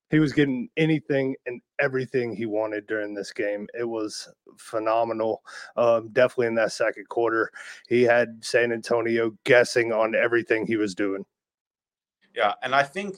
He 0.09 0.19
was 0.19 0.33
getting 0.33 0.69
anything 0.77 1.35
and 1.45 1.61
everything 1.79 2.35
he 2.35 2.45
wanted 2.45 2.85
during 2.85 3.13
this 3.13 3.31
game. 3.31 3.67
It 3.77 3.85
was 3.85 4.29
phenomenal. 4.57 5.41
Um, 5.77 6.09
definitely 6.11 6.47
in 6.47 6.55
that 6.55 6.73
second 6.73 7.07
quarter, 7.09 7.49
he 7.87 8.03
had 8.03 8.43
San 8.43 8.71
Antonio 8.71 9.31
guessing 9.45 9.91
on 9.93 10.15
everything 10.15 10.67
he 10.67 10.75
was 10.75 10.93
doing. 10.95 11.25
Yeah, 12.35 12.53
and 12.61 12.75
I 12.75 12.83
think 12.83 13.17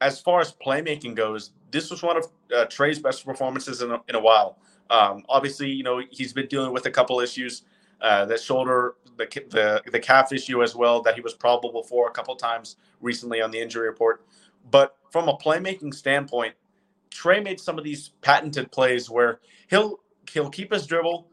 as 0.00 0.20
far 0.20 0.40
as 0.40 0.52
playmaking 0.52 1.14
goes, 1.14 1.52
this 1.70 1.90
was 1.90 2.02
one 2.02 2.16
of 2.16 2.26
uh, 2.54 2.64
Trae's 2.66 2.98
best 2.98 3.24
performances 3.24 3.82
in 3.82 3.90
a, 3.90 4.00
in 4.08 4.14
a 4.14 4.20
while. 4.20 4.58
Um, 4.90 5.24
obviously, 5.28 5.70
you 5.70 5.82
know 5.82 6.02
he's 6.10 6.32
been 6.32 6.46
dealing 6.46 6.72
with 6.72 6.86
a 6.86 6.90
couple 6.90 7.20
issues, 7.20 7.62
uh, 8.00 8.24
the 8.24 8.38
shoulder, 8.38 8.94
the, 9.16 9.26
the 9.50 9.82
the 9.90 10.00
calf 10.00 10.32
issue 10.32 10.62
as 10.62 10.74
well 10.74 11.02
that 11.02 11.14
he 11.14 11.20
was 11.20 11.34
probable 11.34 11.82
for 11.82 12.08
a 12.08 12.10
couple 12.10 12.34
times 12.36 12.76
recently 13.00 13.40
on 13.40 13.50
the 13.50 13.60
injury 13.60 13.86
report. 13.88 14.24
But 14.70 14.96
from 15.10 15.28
a 15.28 15.36
playmaking 15.36 15.94
standpoint, 15.94 16.54
Trae 17.10 17.42
made 17.42 17.60
some 17.60 17.78
of 17.78 17.84
these 17.84 18.10
patented 18.22 18.70
plays 18.70 19.10
where 19.10 19.40
he'll 19.68 20.00
he'll 20.32 20.50
keep 20.50 20.72
his 20.72 20.86
dribble 20.86 21.28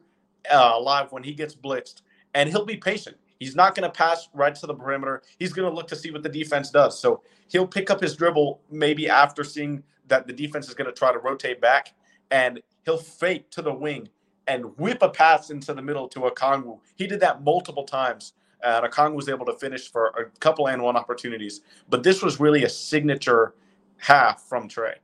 uh, 0.52 0.74
alive 0.76 1.12
when 1.12 1.24
he 1.24 1.34
gets 1.34 1.56
blitzed, 1.56 2.02
and 2.34 2.50
he'll 2.50 2.66
be 2.66 2.78
patient. 2.78 3.18
He's 3.40 3.56
not 3.56 3.76
going 3.76 3.90
to 3.90 3.96
pass 3.96 4.30
right 4.34 4.56
to 4.56 4.66
the 4.66 4.74
perimeter. 4.74 5.22
He's 5.38 5.52
going 5.52 5.70
to 5.70 5.76
look 5.76 5.88
to 5.90 5.96
see 5.96 6.12
what 6.12 6.24
the 6.24 6.30
defense 6.30 6.72
does. 6.72 7.00
So 7.00 7.22
he'll 7.50 7.68
pick 7.68 7.90
up 7.90 8.02
his 8.02 8.16
dribble 8.16 8.62
maybe 8.72 9.10
after 9.10 9.44
seeing 9.44 9.84
that 10.08 10.28
the 10.28 10.34
defense 10.34 10.68
is 10.68 10.74
going 10.74 10.88
to 10.88 10.94
try 10.94 11.12
to 11.12 11.20
rotate 11.20 11.62
back, 11.62 11.94
and 12.32 12.62
he'll 12.86 12.98
fake 12.98 13.50
to 13.52 13.62
the 13.62 13.74
wing 13.74 14.10
and 14.48 14.78
whip 14.78 15.02
a 15.02 15.10
pass 15.10 15.50
into 15.50 15.74
the 15.74 15.82
middle 15.82 16.08
to 16.10 16.26
a 16.26 16.32
Okongwu. 16.32 16.80
He 16.96 17.08
did 17.08 17.20
that 17.22 17.44
multiple 17.44 17.84
times. 17.84 18.34
And 18.64 18.86
Okongwu 18.86 19.16
was 19.16 19.30
able 19.30 19.46
to 19.46 19.54
finish 19.54 19.92
for 19.92 20.08
a 20.08 20.26
couple 20.40 20.68
and 20.68 20.82
one 20.82 20.96
opportunities. 20.96 21.62
But 21.90 22.04
this 22.04 22.22
was 22.22 22.40
really 22.40 22.64
a 22.64 22.70
signature 22.70 23.56
half 23.98 24.44
from 24.44 24.68
Trae. 24.68 24.96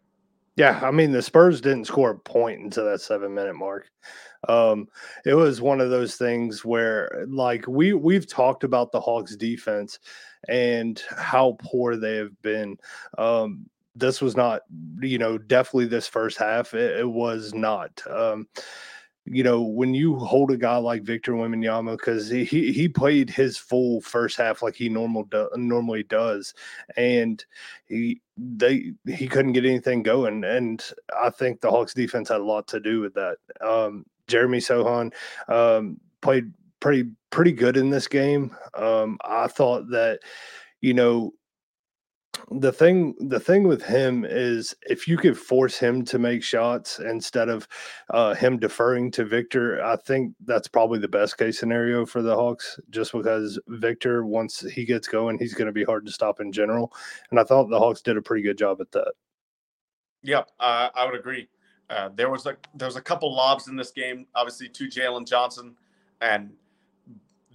Yeah, 0.57 0.79
I 0.83 0.91
mean 0.91 1.11
the 1.11 1.21
Spurs 1.21 1.61
didn't 1.61 1.85
score 1.85 2.11
a 2.11 2.17
point 2.17 2.61
until 2.61 2.85
that 2.85 3.01
seven 3.01 3.33
minute 3.33 3.55
mark. 3.55 3.89
Um, 4.49 4.87
it 5.25 5.33
was 5.33 5.61
one 5.61 5.79
of 5.79 5.89
those 5.89 6.15
things 6.15 6.65
where, 6.65 7.25
like 7.29 7.67
we 7.67 7.93
we've 7.93 8.27
talked 8.27 8.63
about 8.63 8.91
the 8.91 8.99
Hawks 8.99 9.35
defense 9.35 9.99
and 10.49 11.01
how 11.15 11.57
poor 11.59 11.95
they 11.95 12.17
have 12.17 12.39
been. 12.41 12.77
Um, 13.17 13.69
this 13.95 14.21
was 14.21 14.35
not, 14.35 14.61
you 15.01 15.17
know, 15.17 15.37
definitely 15.37 15.85
this 15.85 16.07
first 16.07 16.37
half. 16.37 16.73
It, 16.73 16.99
it 17.01 17.09
was 17.09 17.53
not. 17.53 18.01
Um, 18.09 18.47
you 19.25 19.43
know, 19.43 19.61
when 19.61 19.93
you 19.93 20.15
hold 20.17 20.51
a 20.51 20.57
guy 20.57 20.77
like 20.77 21.03
Victor 21.03 21.33
Wembanyama, 21.33 21.91
because 21.97 22.27
he 22.27 22.43
he 22.43 22.87
played 22.87 23.29
his 23.29 23.55
full 23.55 24.01
first 24.01 24.35
half 24.35 24.63
like 24.63 24.75
he 24.75 24.89
normal 24.89 25.23
do, 25.25 25.47
normally 25.55 26.03
does, 26.03 26.53
and 26.97 27.43
he 27.85 28.19
they 28.35 28.93
he 29.07 29.27
couldn't 29.27 29.53
get 29.53 29.65
anything 29.65 30.01
going, 30.01 30.43
and 30.43 30.83
I 31.21 31.29
think 31.29 31.61
the 31.61 31.69
Hawks 31.69 31.93
defense 31.93 32.29
had 32.29 32.41
a 32.41 32.43
lot 32.43 32.67
to 32.69 32.79
do 32.79 32.99
with 32.99 33.13
that. 33.13 33.37
Um, 33.61 34.05
Jeremy 34.27 34.57
Sochan 34.57 35.13
um, 35.47 35.99
played 36.21 36.51
pretty 36.79 37.09
pretty 37.29 37.51
good 37.51 37.77
in 37.77 37.91
this 37.91 38.07
game. 38.07 38.55
Um, 38.73 39.19
I 39.23 39.47
thought 39.47 39.89
that 39.91 40.21
you 40.81 40.95
know 40.95 41.31
the 42.49 42.71
thing 42.71 43.15
the 43.19 43.39
thing 43.39 43.67
with 43.67 43.83
him 43.83 44.25
is 44.27 44.73
if 44.83 45.07
you 45.07 45.17
could 45.17 45.37
force 45.37 45.77
him 45.77 46.05
to 46.05 46.17
make 46.17 46.43
shots 46.43 46.99
instead 46.99 47.49
of 47.49 47.67
uh, 48.09 48.33
him 48.33 48.57
deferring 48.57 49.11
to 49.11 49.25
Victor, 49.25 49.83
I 49.83 49.97
think 49.97 50.33
that's 50.45 50.67
probably 50.67 50.99
the 50.99 51.07
best 51.07 51.37
case 51.37 51.59
scenario 51.59 52.05
for 52.05 52.21
the 52.21 52.35
Hawks. 52.35 52.79
Just 52.89 53.11
because 53.11 53.59
Victor, 53.67 54.25
once 54.25 54.61
he 54.61 54.85
gets 54.85 55.07
going, 55.07 55.39
he's 55.39 55.53
going 55.53 55.67
to 55.67 55.73
be 55.73 55.83
hard 55.83 56.05
to 56.05 56.11
stop 56.11 56.39
in 56.39 56.51
general. 56.51 56.93
And 57.31 57.39
I 57.39 57.43
thought 57.43 57.69
the 57.69 57.79
Hawks 57.79 58.01
did 58.01 58.17
a 58.17 58.21
pretty 58.21 58.43
good 58.43 58.57
job 58.57 58.79
at 58.79 58.91
that. 58.91 59.13
Yeah, 60.23 60.43
uh, 60.59 60.89
I 60.95 61.05
would 61.05 61.19
agree. 61.19 61.49
Uh, 61.89 62.09
there 62.15 62.29
was 62.29 62.45
a 62.45 62.55
there 62.75 62.87
was 62.87 62.95
a 62.95 63.01
couple 63.01 63.33
lobs 63.33 63.67
in 63.67 63.75
this 63.75 63.91
game, 63.91 64.25
obviously 64.35 64.69
to 64.69 64.87
Jalen 64.87 65.27
Johnson, 65.27 65.75
and 66.21 66.51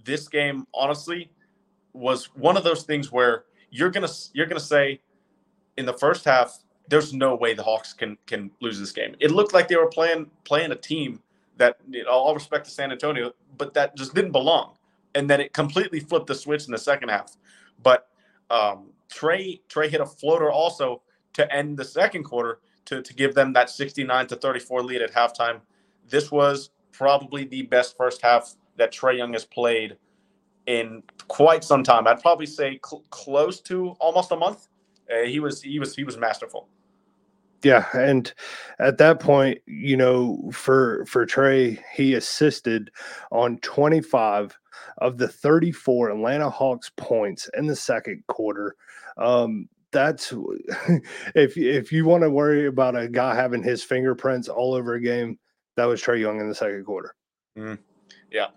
this 0.05 0.27
game 0.27 0.67
honestly 0.73 1.31
was 1.93 2.25
one 2.35 2.55
of 2.55 2.63
those 2.63 2.83
things 2.83 3.11
where 3.11 3.45
you're 3.69 3.89
gonna 3.89 4.09
you're 4.33 4.45
gonna 4.45 4.59
say 4.59 5.01
in 5.77 5.85
the 5.85 5.93
first 5.93 6.25
half, 6.25 6.59
there's 6.87 7.13
no 7.13 7.35
way 7.35 7.53
the 7.53 7.63
Hawks 7.63 7.93
can 7.93 8.17
can 8.25 8.51
lose 8.61 8.79
this 8.79 8.91
game. 8.91 9.15
It 9.19 9.31
looked 9.31 9.53
like 9.53 9.67
they 9.67 9.75
were 9.75 9.89
playing 9.89 10.29
playing 10.43 10.71
a 10.71 10.75
team 10.75 11.21
that 11.57 11.77
you 11.89 12.03
know, 12.03 12.11
all 12.11 12.33
respect 12.33 12.65
to 12.65 12.71
San 12.71 12.91
Antonio, 12.91 13.31
but 13.57 13.73
that 13.73 13.95
just 13.95 14.13
didn't 14.13 14.31
belong. 14.31 14.75
And 15.15 15.29
then 15.29 15.41
it 15.41 15.53
completely 15.53 15.99
flipped 15.99 16.27
the 16.27 16.35
switch 16.35 16.65
in 16.65 16.71
the 16.71 16.77
second 16.77 17.09
half. 17.09 17.35
But 17.81 18.07
um, 18.49 18.91
Trae 19.09 19.61
Trae 19.69 19.89
hit 19.89 20.01
a 20.01 20.05
floater 20.05 20.51
also 20.51 21.01
to 21.33 21.51
end 21.53 21.77
the 21.77 21.85
second 21.85 22.23
quarter 22.23 22.59
to, 22.85 23.01
to 23.01 23.13
give 23.13 23.35
them 23.35 23.53
that 23.53 23.69
69 23.69 24.27
to 24.27 24.35
34 24.35 24.83
lead 24.83 25.01
at 25.01 25.13
halftime. 25.13 25.59
This 26.09 26.31
was 26.31 26.71
probably 26.91 27.43
the 27.45 27.63
best 27.63 27.97
first 27.97 28.21
half 28.21 28.55
that 28.77 28.93
Trae 28.93 29.17
Young 29.17 29.33
has 29.33 29.45
played 29.45 29.97
in 30.67 31.01
quite 31.27 31.63
some 31.63 31.83
time. 31.83 32.07
I'd 32.07 32.21
probably 32.21 32.45
say 32.45 32.79
cl- 32.85 33.05
close 33.09 33.59
to 33.61 33.89
almost 33.99 34.31
a 34.31 34.35
month. 34.35 34.67
Uh, 35.11 35.25
he 35.25 35.39
was 35.39 35.61
he 35.61 35.79
was 35.79 35.95
he 35.95 36.03
was 36.03 36.17
masterful. 36.17 36.67
Yeah, 37.63 37.87
and 37.93 38.31
at 38.77 38.99
that 38.99 39.19
point, 39.19 39.59
you 39.65 39.97
know, 39.97 40.51
for 40.53 41.05
for 41.05 41.25
Trae, 41.25 41.81
he 41.93 42.13
assisted 42.13 42.91
on 43.31 43.57
25 43.59 44.57
of 44.99 45.17
the 45.17 45.27
34 45.27 46.11
Atlanta 46.11 46.49
Hawks 46.49 46.91
points 46.95 47.49
in 47.57 47.65
the 47.65 47.75
second 47.75 48.23
quarter. 48.27 48.75
Um, 49.17 49.67
that's 49.91 50.33
if 51.35 51.57
if 51.57 51.91
you 51.91 52.05
want 52.05 52.23
to 52.23 52.29
worry 52.29 52.67
about 52.67 52.95
a 52.95 53.07
guy 53.07 53.33
having 53.33 53.63
his 53.63 53.83
fingerprints 53.83 54.49
all 54.49 54.73
over 54.73 54.95
a 54.95 55.01
game, 55.01 55.39
that 55.77 55.85
was 55.85 56.01
Trae 56.01 56.19
Young 56.19 56.39
in 56.39 56.49
the 56.49 56.55
second 56.55 56.85
quarter. 56.85 57.15
Mm, 57.57 57.79
yeah, 58.31 58.47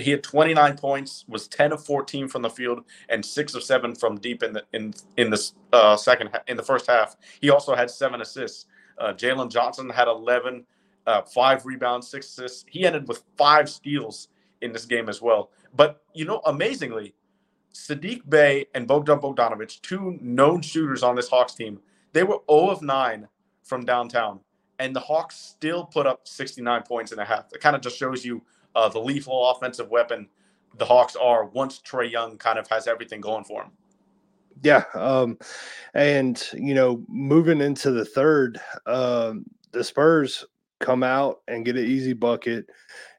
he 0.00 0.10
had 0.10 0.22
29 0.22 0.76
points, 0.76 1.24
was 1.28 1.48
10 1.48 1.72
of 1.72 1.84
14 1.84 2.28
from 2.28 2.42
the 2.42 2.50
field, 2.50 2.84
and 3.08 3.24
six 3.24 3.54
of 3.54 3.62
seven 3.62 3.94
from 3.94 4.18
deep 4.18 4.42
in 4.42 4.52
the 4.52 4.64
in 4.72 4.94
in 5.16 5.30
the 5.30 5.50
uh, 5.72 5.96
second 5.96 6.30
in 6.48 6.56
the 6.56 6.62
first 6.62 6.86
half. 6.86 7.16
He 7.40 7.50
also 7.50 7.74
had 7.74 7.90
seven 7.90 8.20
assists. 8.20 8.66
Uh, 8.98 9.12
Jalen 9.12 9.50
Johnson 9.50 9.90
had 9.90 10.08
11, 10.08 10.64
uh, 11.06 11.22
five 11.22 11.66
rebounds, 11.66 12.08
six 12.08 12.26
assists. 12.26 12.64
He 12.68 12.86
ended 12.86 13.06
with 13.08 13.22
five 13.36 13.68
steals 13.68 14.28
in 14.62 14.72
this 14.72 14.86
game 14.86 15.08
as 15.08 15.20
well. 15.20 15.50
But 15.74 16.02
you 16.14 16.24
know, 16.24 16.40
amazingly, 16.46 17.14
Saddiq 17.74 18.28
Bey 18.28 18.66
and 18.74 18.88
Bogdan 18.88 19.20
Bogdanovic, 19.20 19.80
two 19.82 20.18
known 20.20 20.62
shooters 20.62 21.02
on 21.02 21.14
this 21.14 21.28
Hawks 21.28 21.54
team, 21.54 21.78
they 22.12 22.22
were 22.22 22.38
0 22.50 22.70
of 22.70 22.82
9 22.82 23.28
from 23.62 23.84
downtown, 23.84 24.40
and 24.78 24.96
the 24.96 25.00
Hawks 25.00 25.36
still 25.36 25.84
put 25.84 26.06
up 26.06 26.26
69 26.26 26.82
points 26.82 27.12
in 27.12 27.18
a 27.18 27.24
half. 27.24 27.52
It 27.52 27.60
kind 27.60 27.76
of 27.76 27.82
just 27.82 27.98
shows 27.98 28.24
you 28.24 28.42
uh, 28.76 28.88
the 28.88 29.00
lethal 29.00 29.50
offensive 29.50 29.90
weapon 29.90 30.28
the 30.78 30.84
Hawks 30.84 31.16
are 31.16 31.46
once 31.46 31.80
Trae 31.80 32.10
Young 32.10 32.36
kind 32.36 32.58
of 32.58 32.68
has 32.68 32.86
everything 32.86 33.20
going 33.20 33.44
for 33.44 33.62
him. 33.62 33.70
Yeah, 34.62 34.84
um, 34.94 35.38
and 35.94 36.42
you 36.54 36.74
know, 36.74 37.04
moving 37.08 37.60
into 37.60 37.90
the 37.90 38.04
third, 38.04 38.60
um, 38.86 39.44
the 39.72 39.84
Spurs 39.84 40.44
come 40.80 41.02
out 41.02 41.40
and 41.48 41.64
get 41.64 41.76
an 41.76 41.84
easy 41.86 42.12
bucket, 42.12 42.66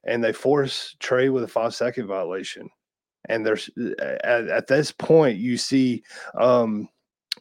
and 0.04 0.24
they 0.24 0.34
force 0.34 0.96
Trae 1.00 1.32
with 1.32 1.44
a 1.44 1.48
five 1.48 1.76
second 1.76 2.08
violation. 2.08 2.70
And 3.30 3.46
there's 3.46 3.70
at, 4.00 4.48
at 4.48 4.68
this 4.68 4.92
point, 4.92 5.38
you 5.38 5.58
see 5.58 6.04
um, 6.40 6.88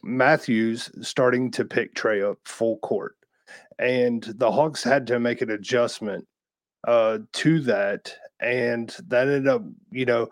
Matthews 0.03 0.91
starting 1.01 1.49
to 1.51 1.65
pick 1.65 1.95
Trae 1.95 2.29
up 2.31 2.37
full 2.45 2.77
court, 2.79 3.15
and 3.79 4.23
the 4.37 4.51
Hawks 4.51 4.83
had 4.83 5.07
to 5.07 5.19
make 5.19 5.41
an 5.41 5.51
adjustment 5.51 6.27
uh, 6.85 7.19
to 7.33 7.59
that, 7.61 8.13
and 8.39 8.95
that 9.07 9.27
ended 9.27 9.47
up, 9.47 9.63
you 9.91 10.05
know, 10.05 10.29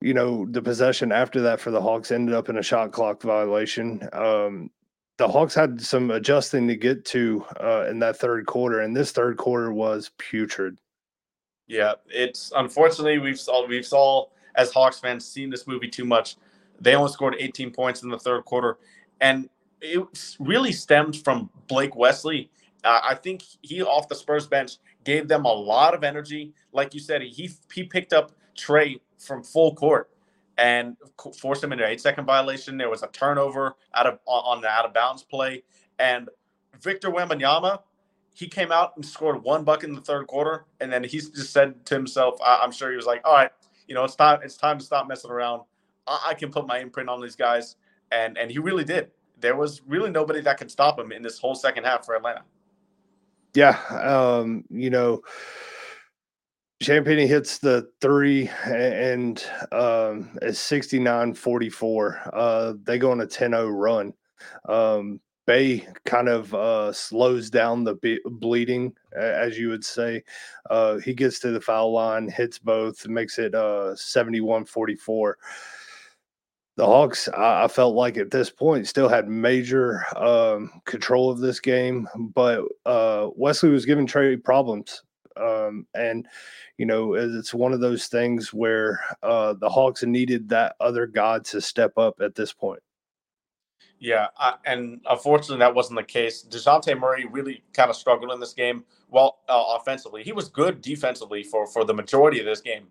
you 0.00 0.14
know, 0.14 0.46
the 0.46 0.62
possession 0.62 1.12
after 1.12 1.40
that 1.42 1.60
for 1.60 1.70
the 1.70 1.80
Hawks 1.80 2.10
ended 2.10 2.34
up 2.34 2.48
in 2.48 2.56
a 2.56 2.62
shot 2.62 2.92
clock 2.92 3.22
violation. 3.22 4.08
Um, 4.12 4.70
the 5.18 5.28
Hawks 5.28 5.54
had 5.54 5.80
some 5.80 6.10
adjusting 6.10 6.66
to 6.68 6.76
get 6.76 7.04
to 7.06 7.44
uh, 7.60 7.86
in 7.90 7.98
that 7.98 8.16
third 8.16 8.46
quarter, 8.46 8.80
and 8.80 8.96
this 8.96 9.12
third 9.12 9.36
quarter 9.36 9.72
was 9.72 10.10
putrid. 10.16 10.78
Yeah, 11.66 11.92
it's 12.08 12.52
unfortunately 12.56 13.18
we've 13.18 13.38
saw 13.38 13.66
we've 13.66 13.86
saw 13.86 14.26
as 14.54 14.72
Hawks 14.72 14.98
fans 14.98 15.26
seen 15.26 15.50
this 15.50 15.66
movie 15.66 15.88
too 15.88 16.06
much. 16.06 16.36
They 16.80 16.94
only 16.94 17.12
scored 17.12 17.36
18 17.38 17.70
points 17.70 18.02
in 18.02 18.08
the 18.08 18.18
third 18.18 18.46
quarter, 18.46 18.78
and 19.20 19.50
it 19.82 20.36
really 20.38 20.72
stemmed 20.72 21.22
from 21.22 21.50
Blake 21.68 21.94
Wesley. 21.94 22.50
Uh, 22.82 23.00
I 23.04 23.14
think 23.14 23.44
he 23.60 23.82
off 23.82 24.08
the 24.08 24.14
Spurs 24.14 24.46
bench 24.46 24.78
gave 25.04 25.28
them 25.28 25.44
a 25.44 25.52
lot 25.52 25.94
of 25.94 26.04
energy. 26.04 26.52
Like 26.72 26.94
you 26.94 27.00
said, 27.00 27.22
he 27.22 27.50
he 27.72 27.84
picked 27.84 28.12
up 28.12 28.32
Trae 28.56 29.00
from 29.18 29.42
full 29.42 29.74
court 29.74 30.10
and 30.58 30.96
forced 31.38 31.64
him 31.64 31.72
into 31.72 31.84
an 31.84 31.90
eight 31.90 32.00
second 32.00 32.26
violation. 32.26 32.76
There 32.76 32.90
was 32.90 33.02
a 33.02 33.08
turnover 33.08 33.76
out 33.94 34.06
of 34.06 34.18
on 34.26 34.60
the 34.60 34.68
out 34.68 34.84
of 34.84 34.94
bounds 34.94 35.22
play, 35.22 35.62
and 35.98 36.28
Victor 36.80 37.10
Wembanyama 37.10 37.80
he 38.34 38.48
came 38.48 38.72
out 38.72 38.92
and 38.96 39.04
scored 39.04 39.42
one 39.42 39.64
bucket 39.64 39.88
in 39.88 39.94
the 39.94 40.00
third 40.00 40.26
quarter, 40.26 40.64
and 40.80 40.92
then 40.92 41.04
he 41.04 41.18
just 41.18 41.52
said 41.52 41.84
to 41.86 41.94
himself, 41.94 42.40
I, 42.42 42.62
am 42.64 42.72
sure 42.72 42.90
he 42.90 42.96
was 42.96 43.06
like, 43.06 43.20
"All 43.24 43.34
right, 43.34 43.50
you 43.86 43.94
know, 43.94 44.04
it's 44.04 44.14
time. 44.14 44.40
It's 44.42 44.56
time 44.56 44.78
to 44.78 44.84
stop 44.84 45.08
messing 45.08 45.30
around. 45.30 45.62
I, 46.06 46.28
I 46.28 46.34
can 46.34 46.50
put 46.50 46.66
my 46.66 46.78
imprint 46.78 47.08
on 47.08 47.20
these 47.20 47.36
guys," 47.36 47.76
and 48.12 48.38
and 48.38 48.50
he 48.50 48.58
really 48.58 48.84
did. 48.84 49.10
There 49.40 49.56
was 49.56 49.82
really 49.86 50.10
nobody 50.10 50.40
that 50.42 50.58
could 50.58 50.70
stop 50.70 50.98
him 50.98 51.12
in 51.12 51.22
this 51.22 51.38
whole 51.38 51.54
second 51.54 51.84
half 51.84 52.04
for 52.04 52.14
Atlanta. 52.14 52.42
Yeah, 53.54 53.78
um, 53.90 54.64
you 54.70 54.90
know, 54.90 55.22
Champagnie 56.82 57.26
hits 57.26 57.58
the 57.58 57.90
three 58.00 58.48
and 58.64 59.44
um, 59.72 60.30
it's 60.40 60.58
69 60.58 61.34
44. 61.34 62.20
Uh, 62.32 62.74
they 62.84 62.98
go 62.98 63.10
on 63.10 63.20
a 63.20 63.26
10 63.26 63.50
0 63.50 63.68
run. 63.68 64.14
Um, 64.68 65.20
Bey 65.46 65.86
kind 66.06 66.28
of 66.28 66.54
uh, 66.54 66.92
slows 66.92 67.50
down 67.50 67.82
the 67.84 67.96
be- 67.96 68.20
bleeding, 68.24 68.94
as 69.16 69.58
you 69.58 69.68
would 69.68 69.84
say. 69.84 70.22
Uh, 70.70 70.98
he 70.98 71.12
gets 71.12 71.38
to 71.40 71.50
the 71.50 71.60
foul 71.60 71.92
line, 71.92 72.28
hits 72.28 72.58
both, 72.58 73.06
makes 73.08 73.38
it 73.38 73.54
uh, 73.54 73.94
71 73.96 74.64
44. 74.64 75.36
The 76.80 76.86
Hawks, 76.86 77.28
I, 77.28 77.64
I, 77.64 77.68
felt 77.68 77.94
like 77.94 78.16
at 78.16 78.30
this 78.30 78.48
point, 78.48 78.88
still 78.88 79.10
had 79.10 79.28
major 79.28 80.02
um, 80.16 80.80
control 80.86 81.30
of 81.30 81.38
this 81.38 81.60
game, 81.60 82.08
but 82.16 82.64
uh, 82.86 83.28
Wesley 83.36 83.68
was 83.68 83.84
giving 83.84 84.06
Trae 84.06 84.42
problems. 84.42 85.02
Um, 85.36 85.86
and 85.92 86.26
you 86.78 86.86
know, 86.86 87.12
it's 87.12 87.52
one 87.52 87.74
of 87.74 87.80
those 87.80 88.06
things 88.06 88.54
where 88.54 88.98
uh, 89.22 89.52
the 89.52 89.68
Hawks 89.68 90.04
needed 90.04 90.48
that 90.48 90.74
other 90.80 91.06
god 91.06 91.44
to 91.46 91.60
step 91.60 91.98
up 91.98 92.22
at 92.22 92.34
this 92.34 92.54
point. 92.54 92.80
Yeah, 93.98 94.28
I, 94.38 94.54
and 94.64 95.02
unfortunately, 95.10 95.58
that 95.58 95.74
wasn't 95.74 95.98
the 95.98 96.04
case. 96.04 96.46
Dejounte 96.48 96.98
Murray 96.98 97.26
really 97.30 97.62
kind 97.74 97.90
of 97.90 97.96
struggled 97.96 98.32
in 98.32 98.40
this 98.40 98.54
game. 98.54 98.84
Well, 99.10 99.40
uh, 99.50 99.76
offensively, 99.78 100.22
he 100.22 100.32
was 100.32 100.48
good 100.48 100.80
defensively 100.80 101.42
for 101.42 101.66
for 101.66 101.84
the 101.84 101.92
majority 101.92 102.40
of 102.40 102.46
this 102.46 102.62
game, 102.62 102.86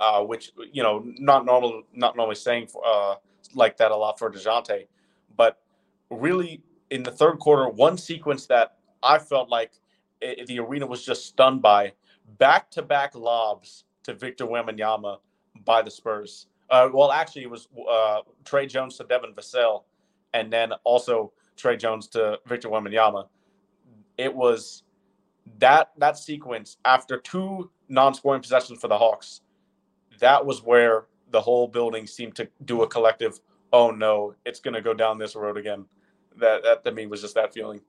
uh, 0.00 0.22
which 0.22 0.52
you 0.72 0.82
know, 0.82 1.04
not 1.18 1.44
normal, 1.44 1.82
not 1.92 2.16
normally 2.16 2.36
saying 2.36 2.68
for, 2.68 2.82
uh, 2.86 3.16
like 3.56 3.76
that 3.78 3.90
a 3.90 3.96
lot 3.96 4.18
for 4.18 4.30
Dejounte, 4.30 4.86
but 5.36 5.60
really 6.10 6.62
in 6.90 7.02
the 7.02 7.10
third 7.10 7.38
quarter, 7.38 7.68
one 7.68 7.98
sequence 7.98 8.46
that 8.46 8.76
I 9.02 9.18
felt 9.18 9.48
like 9.48 9.72
it, 10.20 10.46
the 10.46 10.60
arena 10.60 10.86
was 10.86 11.04
just 11.04 11.26
stunned 11.26 11.62
by 11.62 11.92
back 12.38 12.70
to 12.72 12.82
back 12.82 13.14
lobs 13.14 13.84
to 14.04 14.14
Victor 14.14 14.46
Wembanyama 14.46 15.18
by 15.64 15.82
the 15.82 15.90
Spurs. 15.90 16.46
Uh, 16.70 16.88
well, 16.92 17.12
actually, 17.12 17.42
it 17.42 17.50
was 17.50 17.68
uh, 17.90 18.20
Tre 18.44 18.66
Jones 18.66 18.96
to 18.96 19.04
Devin 19.04 19.34
Vassell, 19.34 19.84
and 20.32 20.52
then 20.52 20.72
also 20.84 21.32
Tre 21.56 21.76
Jones 21.76 22.08
to 22.08 22.38
Victor 22.46 22.68
Wembanyama. 22.68 23.26
It 24.16 24.34
was 24.34 24.84
that 25.58 25.90
that 25.98 26.16
sequence 26.16 26.78
after 26.84 27.18
two 27.18 27.70
non-scoring 27.88 28.40
possessions 28.40 28.80
for 28.80 28.88
the 28.88 28.96
Hawks. 28.96 29.42
That 30.20 30.44
was 30.44 30.62
where 30.62 31.06
the 31.34 31.40
whole 31.40 31.66
building 31.66 32.06
seemed 32.06 32.36
to 32.36 32.48
do 32.64 32.82
a 32.82 32.86
collective. 32.86 33.40
Oh 33.72 33.90
no, 33.90 34.36
it's 34.46 34.60
going 34.60 34.74
to 34.74 34.80
go 34.80 34.94
down 34.94 35.18
this 35.18 35.34
road 35.34 35.56
again. 35.56 35.84
That 36.36 36.62
that 36.62 36.84
to 36.84 36.92
me 36.92 37.06
was 37.06 37.22
just 37.22 37.34
that 37.34 37.52
feeling. 37.52 37.80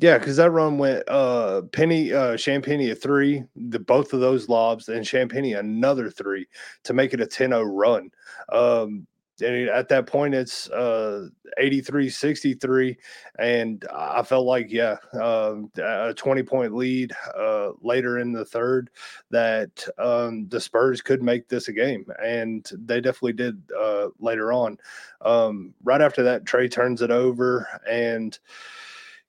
Yeah, 0.00 0.18
because 0.18 0.36
that 0.36 0.50
run 0.50 0.78
went 0.78 1.04
uh 1.08 1.62
Penny 1.70 2.12
uh 2.12 2.36
Champagnie 2.36 2.90
a 2.90 2.96
three, 2.96 3.44
the 3.54 3.78
both 3.78 4.12
of 4.12 4.18
those 4.18 4.48
lobs, 4.48 4.88
and 4.88 5.06
Champagnie 5.06 5.52
another 5.52 6.10
three 6.10 6.48
to 6.82 6.92
make 6.92 7.14
it 7.14 7.20
a 7.20 7.26
10-0 7.26 7.64
run. 7.70 8.10
Um 8.52 9.06
and 9.40 9.68
at 9.68 9.88
that 9.88 10.06
point 10.06 10.34
it's 10.34 10.68
uh 10.70 11.28
83 11.58 12.08
63 12.08 12.96
and 13.38 13.84
i 13.94 14.22
felt 14.22 14.46
like 14.46 14.70
yeah 14.70 14.96
uh, 15.14 15.56
a 15.82 16.14
20 16.14 16.42
point 16.42 16.74
lead 16.74 17.12
uh, 17.36 17.70
later 17.80 18.18
in 18.18 18.32
the 18.32 18.44
third 18.44 18.90
that 19.30 19.86
um, 19.98 20.48
the 20.48 20.60
spurs 20.60 21.00
could 21.00 21.22
make 21.22 21.48
this 21.48 21.68
a 21.68 21.72
game 21.72 22.06
and 22.22 22.70
they 22.72 23.00
definitely 23.00 23.32
did 23.32 23.60
uh, 23.78 24.08
later 24.18 24.52
on 24.52 24.78
um, 25.22 25.74
right 25.82 26.00
after 26.00 26.22
that 26.22 26.44
Trae 26.44 26.70
turns 26.70 27.02
it 27.02 27.10
over 27.10 27.68
and 27.88 28.38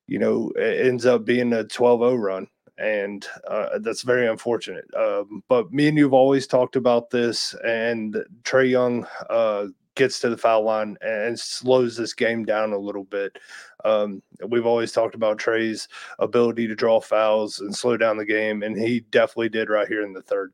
you 0.09 0.17
know, 0.17 0.51
it 0.55 0.87
ends 0.87 1.05
up 1.05 1.23
being 1.23 1.53
a 1.53 1.63
12 1.63 1.99
0 1.99 2.15
run. 2.15 2.47
And 2.79 3.25
uh, 3.47 3.77
that's 3.79 4.01
very 4.01 4.27
unfortunate. 4.27 4.85
Um, 4.95 5.43
but 5.49 5.71
me 5.71 5.87
and 5.87 5.97
you 5.97 6.05
have 6.05 6.13
always 6.13 6.47
talked 6.47 6.77
about 6.77 7.09
this, 7.09 7.53
and 7.65 8.15
Trae 8.43 8.69
Young 8.69 9.05
uh, 9.29 9.67
gets 9.99 10.19
to 10.21 10.29
the 10.29 10.38
foul 10.38 10.63
line 10.63 10.97
and 11.01 11.38
slows 11.38 11.97
this 11.97 12.13
game 12.13 12.45
down 12.45 12.71
a 12.71 12.77
little 12.77 13.03
bit. 13.03 13.38
Um, 13.83 14.23
we've 14.47 14.65
always 14.65 14.93
talked 14.93 15.13
about 15.13 15.38
Trae's 15.38 15.89
ability 16.19 16.67
to 16.67 16.75
draw 16.75 17.01
fouls 17.01 17.59
and 17.59 17.75
slow 17.75 17.97
down 17.97 18.15
the 18.15 18.25
game, 18.25 18.63
and 18.63 18.79
he 18.79 19.01
definitely 19.12 19.49
did 19.49 19.69
right 19.69 19.89
here 19.89 20.03
in 20.03 20.13
the 20.13 20.21
third. 20.21 20.53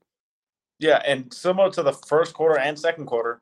Yeah, 0.79 1.01
and 1.05 1.31
similar 1.31 1.69
to 1.71 1.83
the 1.83 1.93
first 1.93 2.33
quarter 2.33 2.59
and 2.59 2.77
second 2.77 3.05
quarter, 3.05 3.41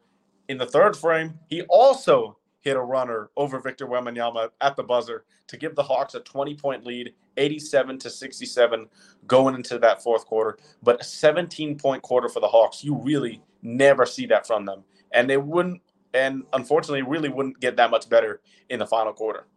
in 0.49 0.57
the 0.57 0.65
third 0.65 0.97
frame, 0.97 1.39
he 1.47 1.61
also 1.63 2.37
hit 2.59 2.75
a 2.75 2.81
runner 2.81 3.29
over 3.37 3.59
Victor 3.59 3.87
Wembanyama 3.87 4.49
at 4.59 4.75
the 4.75 4.83
buzzer 4.83 5.23
to 5.47 5.57
give 5.57 5.73
the 5.75 5.83
Hawks 5.83 6.15
a 6.15 6.19
20 6.19 6.55
point 6.55 6.85
lead, 6.85 7.13
87 7.37 7.97
to 7.99 8.09
67 8.09 8.87
going 9.25 9.55
into 9.55 9.79
that 9.79 10.03
fourth 10.03 10.25
quarter. 10.25 10.57
But 10.81 10.99
a 10.99 11.03
17 11.05 11.77
point 11.77 12.03
quarter 12.03 12.27
for 12.27 12.41
the 12.41 12.47
Hawks, 12.47 12.83
you 12.83 12.95
really 12.95 13.41
never 13.61 14.05
see 14.05 14.25
that 14.27 14.45
from 14.45 14.65
them. 14.65 14.83
And 15.13 15.29
they 15.29 15.37
wouldn't, 15.37 15.81
and 16.13 16.43
unfortunately, 16.53 17.01
really 17.01 17.29
wouldn't 17.29 17.59
get 17.59 17.77
that 17.77 17.91
much 17.91 18.09
better 18.09 18.41
in 18.69 18.79
the 18.79 18.87
final 18.87 19.13
quarter. 19.13 19.47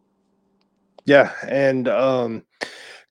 Yeah. 1.04 1.32
And, 1.46 1.88
um, 1.88 2.42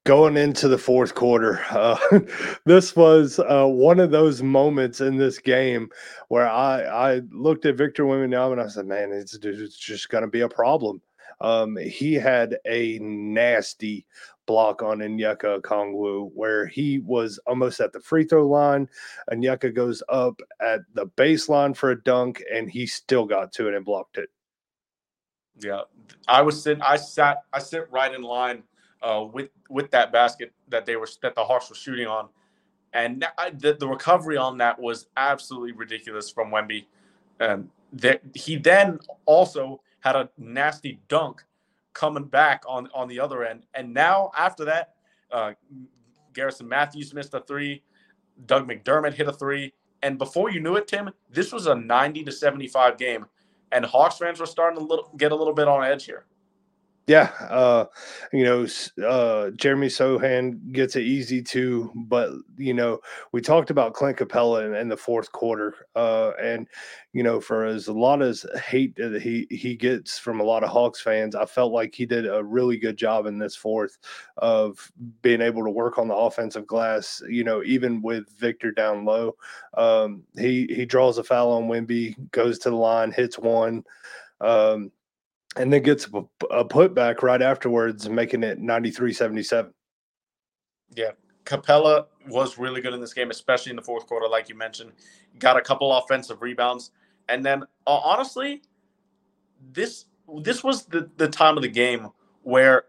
going 0.05 0.37
into 0.37 0.67
the 0.67 0.77
fourth 0.77 1.15
quarter. 1.15 1.65
Uh, 1.71 1.97
this 2.65 2.95
was 2.95 3.39
uh, 3.39 3.65
one 3.65 3.99
of 3.99 4.11
those 4.11 4.41
moments 4.41 5.01
in 5.01 5.17
this 5.17 5.39
game 5.39 5.89
where 6.29 6.47
I, 6.47 6.83
I 6.83 7.21
looked 7.31 7.65
at 7.65 7.75
Victor 7.75 8.03
Wembanyama 8.03 8.53
and 8.53 8.61
I 8.61 8.67
said, 8.67 8.85
man, 8.85 9.11
it's, 9.11 9.33
it's 9.33 9.77
just 9.77 10.09
going 10.09 10.21
to 10.21 10.29
be 10.29 10.41
a 10.41 10.49
problem. 10.49 11.01
Um, 11.41 11.77
he 11.77 12.13
had 12.13 12.57
a 12.65 12.99
nasty 12.99 14.05
block 14.45 14.83
on 14.83 14.99
Onyeka 14.99 15.59
Okongwu 15.61 16.31
where 16.33 16.67
he 16.67 16.99
was 16.99 17.39
almost 17.47 17.79
at 17.79 17.91
the 17.93 17.99
free 17.99 18.23
throw 18.23 18.47
line. 18.47 18.87
Onyeka 19.31 19.73
goes 19.73 20.03
up 20.09 20.39
at 20.61 20.81
the 20.93 21.07
baseline 21.07 21.75
for 21.75 21.91
a 21.91 22.03
dunk 22.03 22.43
and 22.53 22.69
he 22.69 22.85
still 22.85 23.25
got 23.25 23.51
to 23.53 23.67
it 23.67 23.73
and 23.73 23.85
blocked 23.85 24.17
it. 24.17 24.29
Yeah, 25.57 25.81
I 26.27 26.41
was 26.41 26.61
sitting. 26.61 26.81
I 26.81 26.97
sat. 26.97 27.43
I 27.53 27.59
sit 27.59 27.87
right 27.89 28.13
in 28.13 28.21
line 28.21 28.63
uh, 29.01 29.25
with 29.31 29.49
with 29.69 29.89
that 29.91 30.11
basket 30.11 30.51
that 30.67 30.85
they 30.85 30.97
were 30.97 31.07
that 31.21 31.33
the 31.33 31.43
Hawks 31.43 31.69
were 31.69 31.75
shooting 31.75 32.07
on, 32.07 32.27
and 32.93 33.25
the, 33.59 33.77
the 33.79 33.87
recovery 33.87 34.35
on 34.35 34.57
that 34.57 34.77
was 34.77 35.07
absolutely 35.15 35.71
ridiculous 35.71 36.29
from 36.29 36.51
Wemby. 36.51 36.85
And 37.39 37.69
that 37.93 38.21
he 38.33 38.57
then 38.57 38.99
also 39.25 39.81
had 40.05 40.15
a 40.15 40.29
nasty 40.37 40.99
dunk 41.07 41.43
coming 41.93 42.25
back 42.25 42.63
on 42.67 42.87
on 42.93 43.07
the 43.07 43.19
other 43.19 43.43
end, 43.43 43.63
and 43.73 43.91
now 43.91 44.31
after 44.37 44.63
that, 44.65 44.93
uh, 45.31 45.53
Garrison 46.33 46.69
Matthews 46.69 47.13
missed 47.13 47.33
a 47.33 47.39
three, 47.41 47.81
Doug 48.45 48.67
McDermott 48.67 49.13
hit 49.15 49.27
a 49.27 49.33
three, 49.33 49.73
and 50.03 50.19
before 50.19 50.51
you 50.51 50.59
knew 50.59 50.75
it, 50.75 50.87
Tim, 50.87 51.09
this 51.31 51.51
was 51.51 51.65
a 51.65 51.73
ninety 51.73 52.23
to 52.23 52.31
seventy 52.31 52.67
five 52.67 52.99
game, 52.99 53.25
and 53.71 53.83
Hawks 53.83 54.19
fans 54.19 54.39
were 54.39 54.45
starting 54.45 54.79
to 54.79 54.85
little, 54.85 55.11
get 55.17 55.31
a 55.31 55.35
little 55.35 55.53
bit 55.55 55.67
on 55.67 55.83
edge 55.83 56.05
here. 56.05 56.25
Yeah, 57.07 57.31
uh, 57.51 57.85
you 58.33 58.43
know, 58.45 58.65
uh, 59.07 59.51
Jeremy 59.51 59.87
Sochan 59.89 60.71
gets 60.71 60.95
it 60.95 61.03
easy 61.03 61.39
too, 61.43 61.91
but 61.95 62.31
you 62.57 62.73
know, 62.73 62.99
we 63.31 63.41
talked 63.41 63.69
about 63.69 63.93
Clint 63.93 64.17
Capela 64.17 64.65
in, 64.65 64.73
in 64.73 64.89
the 64.89 64.97
fourth 64.97 65.31
quarter, 65.31 65.75
uh, 65.95 66.31
and 66.41 66.67
you 67.13 67.21
know, 67.21 67.39
for 67.39 67.63
as 67.63 67.87
a 67.89 67.93
lot 67.93 68.23
as 68.23 68.43
hate 68.65 68.95
that 68.95 69.21
he 69.21 69.45
he 69.51 69.75
gets 69.75 70.17
from 70.17 70.39
a 70.39 70.43
lot 70.43 70.63
of 70.63 70.69
Hawks 70.71 70.99
fans, 70.99 71.35
I 71.35 71.45
felt 71.45 71.71
like 71.71 71.93
he 71.93 72.07
did 72.07 72.25
a 72.25 72.43
really 72.43 72.77
good 72.77 72.97
job 72.97 73.27
in 73.27 73.37
this 73.37 73.55
fourth 73.55 73.99
of 74.37 74.91
being 75.21 75.41
able 75.41 75.63
to 75.63 75.69
work 75.69 75.99
on 75.99 76.07
the 76.07 76.15
offensive 76.15 76.65
glass. 76.65 77.21
You 77.29 77.43
know, 77.43 77.61
even 77.63 78.01
with 78.01 78.27
Victor 78.39 78.71
down 78.71 79.05
low, 79.05 79.35
um, 79.75 80.23
he 80.39 80.65
he 80.71 80.85
draws 80.87 81.19
a 81.19 81.23
foul 81.23 81.51
on 81.51 81.67
Wemby, 81.67 82.15
goes 82.31 82.57
to 82.59 82.71
the 82.71 82.75
line, 82.75 83.11
hits 83.11 83.37
one. 83.37 83.83
Um, 84.41 84.91
and 85.55 85.71
then 85.71 85.81
gets 85.83 86.05
a, 86.05 86.65
putback 86.65 87.21
right 87.21 87.41
afterwards, 87.41 88.09
making 88.09 88.43
it 88.43 88.59
93 88.59 89.13
77. 89.13 89.73
Yeah. 90.95 91.11
Capela 91.45 92.05
was 92.27 92.57
really 92.57 92.81
good 92.81 92.93
in 92.93 93.01
this 93.01 93.13
game, 93.13 93.29
especially 93.29 93.69
in 93.69 93.75
the 93.75 93.81
fourth 93.81 94.07
quarter, 94.07 94.27
like 94.27 94.49
you 94.49 94.55
mentioned. 94.55 94.91
Got 95.39 95.57
a 95.57 95.61
couple 95.61 95.95
offensive 95.95 96.41
rebounds. 96.41 96.91
And 97.29 97.45
then 97.45 97.63
uh, 97.87 97.97
honestly, 97.97 98.61
this 99.71 100.05
this 100.43 100.63
was 100.63 100.85
the, 100.85 101.09
the 101.17 101.27
time 101.27 101.55
of 101.55 101.61
the 101.61 101.69
game 101.69 102.09
where 102.43 102.85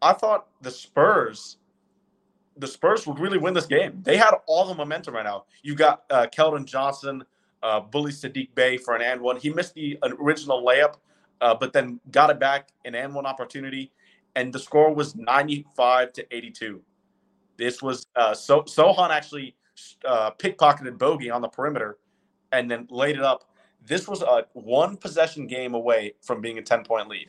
I 0.00 0.12
thought 0.12 0.48
the 0.60 0.70
Spurs 0.70 1.58
the 2.56 2.66
Spurs 2.66 3.06
would 3.06 3.18
really 3.18 3.38
win 3.38 3.54
this 3.54 3.66
game. 3.66 4.00
They 4.02 4.16
had 4.16 4.34
all 4.46 4.66
the 4.66 4.74
momentum 4.74 5.14
right 5.14 5.24
now. 5.24 5.44
You 5.62 5.74
got 5.74 6.02
uh, 6.10 6.26
Keldon 6.26 6.66
Johnson, 6.66 7.24
uh, 7.62 7.80
bully 7.80 8.12
Saddiq 8.12 8.54
Bey 8.54 8.76
for 8.76 8.94
an 8.94 9.02
and 9.02 9.20
one. 9.20 9.36
He 9.36 9.50
missed 9.50 9.74
the 9.74 9.98
original 10.02 10.62
layup 10.64 10.96
uh, 11.42 11.54
but 11.54 11.72
then 11.72 12.00
got 12.10 12.30
it 12.30 12.40
back 12.40 12.68
in 12.84 12.94
an 12.94 13.04
and 13.04 13.14
one 13.14 13.26
opportunity, 13.26 13.92
and 14.36 14.52
the 14.52 14.58
score 14.58 14.94
was 14.94 15.14
95 15.16 16.12
to 16.14 16.34
82. 16.34 16.80
This 17.58 17.82
was 17.82 18.06
uh, 18.16 18.32
so 18.32 18.62
Sochan 18.62 19.10
actually 19.10 19.54
uh, 20.04 20.30
pickpocketed 20.38 20.96
Bogey 20.96 21.30
on 21.30 21.42
the 21.42 21.48
perimeter, 21.48 21.98
and 22.52 22.70
then 22.70 22.86
laid 22.90 23.16
it 23.16 23.22
up. 23.22 23.44
This 23.84 24.06
was 24.06 24.22
a 24.22 24.46
one 24.52 24.96
possession 24.96 25.46
game 25.46 25.74
away 25.74 26.14
from 26.22 26.40
being 26.40 26.58
a 26.58 26.62
10 26.62 26.84
point 26.84 27.08
lead. 27.08 27.28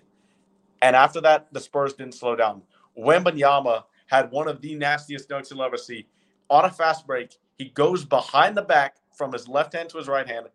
And 0.81 0.95
after 0.95 1.19
that, 1.21 1.47
the 1.51 1.59
Spurs 1.59 1.93
didn't 1.93 2.13
slow 2.13 2.35
down. 2.35 2.61
Wembanyama 2.97 3.83
had 4.07 4.29
one 4.31 4.47
of 4.47 4.61
the 4.61 4.75
nastiest 4.75 5.27
dunks 5.27 5.49
you'll 5.49 5.63
ever 5.63 5.77
see. 5.77 6.05
On 6.49 6.65
a 6.65 6.69
fast 6.69 7.07
break, 7.07 7.37
he 7.57 7.69
goes 7.69 8.05
behind 8.05 8.55
the 8.55 8.61
back 8.61 8.97
from 9.15 9.31
his 9.31 9.47
left 9.47 9.73
hand 9.73 9.89
to 9.89 9.97
his 9.97 10.07
right 10.07 10.27
hand, 10.27 10.47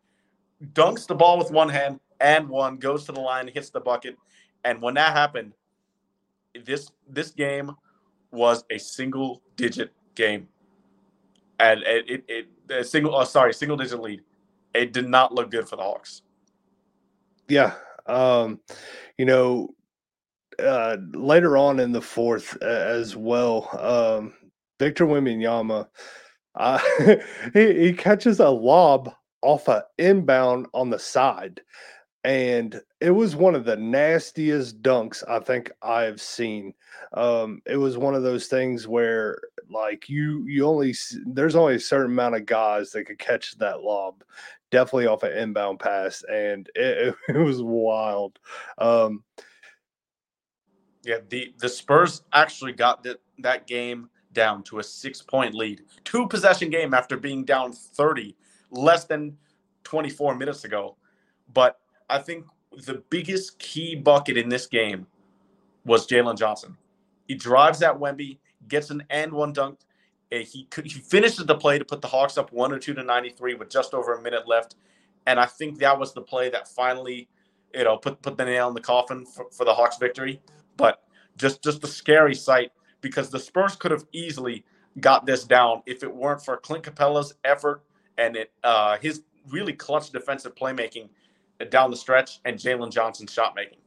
dunks 0.74 1.06
the 1.06 1.14
ball 1.14 1.38
with 1.38 1.50
one 1.50 1.68
hand, 1.68 1.98
and 2.20 2.48
one, 2.48 2.76
goes 2.76 3.04
to 3.04 3.12
the 3.12 3.20
line, 3.20 3.48
hits 3.48 3.70
the 3.70 3.80
bucket. 3.80 4.16
And 4.64 4.82
when 4.82 4.94
that 4.94 5.12
happened, 5.12 5.52
this 6.64 6.90
this 7.08 7.30
game 7.30 7.72
was 8.30 8.64
a 8.70 8.78
single 8.78 9.42
digit 9.56 9.92
game. 10.14 10.48
And 11.60 11.82
it, 11.82 12.24
it, 12.28 12.48
it 12.68 12.86
single 12.86 13.14
oh, 13.14 13.24
sorry, 13.24 13.54
single 13.54 13.76
digit 13.76 14.00
lead. 14.00 14.22
It 14.74 14.92
did 14.92 15.08
not 15.08 15.34
look 15.34 15.50
good 15.50 15.68
for 15.68 15.76
the 15.76 15.82
Hawks. 15.82 16.22
Yeah. 17.48 17.74
Um, 18.06 18.60
you 19.16 19.24
know, 19.24 19.74
uh, 20.62 20.96
later 21.14 21.56
on 21.56 21.80
in 21.80 21.92
the 21.92 22.02
fourth 22.02 22.56
uh, 22.62 22.66
as 22.66 23.16
well, 23.16 23.68
um, 23.78 24.34
Victor 24.78 25.06
Wembanyama, 25.06 25.88
uh, 26.54 26.78
he, 27.54 27.80
he 27.80 27.92
catches 27.92 28.40
a 28.40 28.48
lob 28.48 29.12
off 29.42 29.68
a 29.68 29.84
inbound 29.98 30.66
on 30.74 30.90
the 30.90 30.98
side 30.98 31.60
and 32.24 32.80
it 33.00 33.10
was 33.10 33.36
one 33.36 33.54
of 33.54 33.64
the 33.64 33.76
nastiest 33.76 34.82
dunks 34.82 35.22
I 35.28 35.38
think 35.38 35.70
I've 35.82 36.20
seen. 36.20 36.74
Um, 37.12 37.62
it 37.64 37.76
was 37.76 37.96
one 37.96 38.14
of 38.14 38.22
those 38.22 38.48
things 38.48 38.88
where 38.88 39.38
like 39.70 40.08
you 40.08 40.44
you 40.46 40.66
only 40.66 40.94
there's 41.26 41.54
only 41.54 41.76
a 41.76 41.80
certain 41.80 42.12
amount 42.12 42.34
of 42.34 42.46
guys 42.46 42.90
that 42.92 43.04
could 43.04 43.18
catch 43.18 43.56
that 43.58 43.82
lob, 43.82 44.24
definitely 44.70 45.06
off 45.06 45.22
an 45.22 45.32
inbound 45.32 45.78
pass, 45.78 46.24
and 46.30 46.68
it, 46.74 47.14
it, 47.28 47.36
was 47.36 47.62
wild. 47.62 48.38
Um, 48.78 49.22
yeah, 51.04 51.18
the 51.28 51.54
the 51.58 51.68
Spurs 51.68 52.22
actually 52.32 52.72
got 52.72 53.04
that 53.04 53.20
that 53.38 53.66
game 53.66 54.10
down 54.32 54.64
to 54.64 54.80
a 54.80 54.82
six 54.82 55.22
point 55.22 55.54
lead, 55.54 55.82
two 56.04 56.26
possession 56.26 56.68
game 56.68 56.94
after 56.94 57.16
being 57.16 57.44
down 57.44 57.72
thirty 57.72 58.36
less 58.70 59.04
than 59.04 59.36
twenty 59.84 60.10
four 60.10 60.34
minutes 60.34 60.64
ago, 60.64 60.96
but 61.52 61.78
I 62.08 62.18
think 62.18 62.46
the 62.86 63.02
biggest 63.10 63.58
key 63.58 63.94
bucket 63.94 64.36
in 64.36 64.48
this 64.48 64.66
game 64.66 65.06
was 65.84 66.06
Jalen 66.06 66.38
Johnson. 66.38 66.76
He 67.26 67.34
drives 67.34 67.82
at 67.82 67.98
Wemby, 67.98 68.38
gets 68.68 68.90
an 68.90 69.04
and 69.10 69.32
one 69.32 69.52
dunk. 69.52 69.80
Eh, 70.30 70.42
he 70.42 70.68
he 70.84 71.00
finishes 71.00 71.46
the 71.46 71.54
play 71.54 71.78
to 71.78 71.84
put 71.84 72.02
the 72.02 72.08
Hawks 72.08 72.36
up 72.36 72.52
one 72.52 72.72
or 72.72 72.78
two 72.78 72.94
to 72.94 73.02
93 73.02 73.54
with 73.54 73.70
just 73.70 73.94
over 73.94 74.14
a 74.14 74.22
minute 74.22 74.46
left, 74.46 74.76
and 75.26 75.40
I 75.40 75.46
think 75.46 75.78
that 75.78 75.98
was 75.98 76.12
the 76.12 76.20
play 76.20 76.50
that 76.50 76.68
finally, 76.68 77.28
you 77.74 77.84
know, 77.84 77.96
put 77.96 78.20
put 78.22 78.36
the 78.36 78.44
nail 78.44 78.68
in 78.68 78.74
the 78.74 78.80
coffin 78.80 79.24
for, 79.24 79.46
for 79.50 79.64
the 79.64 79.72
Hawks 79.72 79.96
victory. 79.96 80.40
But 80.76 81.02
just 81.36 81.62
just 81.62 81.82
a 81.84 81.86
scary 81.86 82.34
sight 82.34 82.72
because 83.00 83.30
the 83.30 83.38
Spurs 83.38 83.76
could 83.76 83.90
have 83.90 84.04
easily 84.12 84.64
got 85.00 85.24
this 85.24 85.44
down 85.44 85.82
if 85.86 86.02
it 86.02 86.14
weren't 86.14 86.44
for 86.44 86.56
Clint 86.58 86.84
Capela's 86.84 87.34
effort 87.44 87.82
and 88.18 88.36
it 88.36 88.52
uh, 88.64 88.98
his 88.98 89.22
really 89.48 89.72
clutch 89.72 90.10
defensive 90.10 90.54
playmaking 90.54 91.08
down 91.70 91.90
the 91.90 91.96
stretch 91.96 92.40
and 92.44 92.56
Jalen 92.56 92.90
Johnson's 92.90 93.32
shot 93.32 93.54
making. 93.54 93.78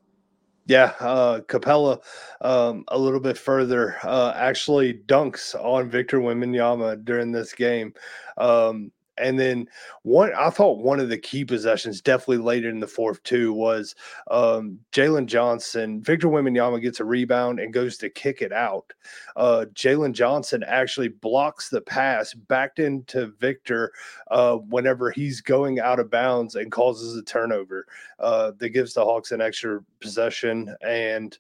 Yeah, 0.68 0.94
uh, 1.00 1.42
Capela 1.42 2.02
um, 2.42 2.86
a 2.90 2.98
little 2.98 3.20
bit 3.20 3.38
further 3.38 3.98
uh, 4.04 4.34
actually 4.36 4.94
dunks 4.94 5.56
on 5.56 5.90
Victor 5.90 6.20
Wembanyama 6.20 7.04
during 7.04 7.32
this 7.32 7.54
game. 7.54 7.94
Um, 8.38 8.92
and 9.22 9.40
then 9.40 9.68
one, 10.04 10.32
I 10.38 10.50
thought 10.50 10.80
one 10.80 11.00
of 11.00 11.10
the 11.10 11.18
key 11.18 11.46
possessions, 11.46 12.02
definitely 12.02 12.40
later 12.40 12.70
in 12.70 12.80
the 12.80 12.88
fourth 12.88 13.22
too, 13.24 13.54
was 13.54 13.96
um, 14.30 14.80
Jalen 14.92 15.28
Johnson. 15.28 16.02
Victor 16.02 16.28
Wembanyama 16.28 16.82
gets 16.82 17.00
a 17.00 17.06
rebound 17.06 17.60
and 17.60 17.74
goes 17.74 17.98
to 17.98 18.10
kick 18.10 18.42
it 18.42 18.52
out. 18.52 18.94
Uh, 19.36 19.66
Jalen 19.74 20.14
Johnson 20.14 20.64
actually 20.68 21.10
blocks 21.10 21.70
the 21.70 21.82
pass 21.82 22.34
backed 22.34 22.80
into 22.80 23.28
Victor 23.40 23.92
uh, 24.32 24.56
whenever 24.56 25.12
he's 25.12 25.42
going 25.42 25.80
out 25.80 26.00
of 26.00 26.10
bounds 26.10 26.56
and 26.56 26.72
causes 26.72 27.16
a 27.16 27.24
turnover 27.24 27.86
uh, 28.20 28.52
that 28.58 28.70
gives 28.70 28.94
the 28.94 29.04
Hawks 29.04 29.32
an 29.32 29.42
extra 29.42 29.82
possession. 30.00 30.76
And 30.82 31.38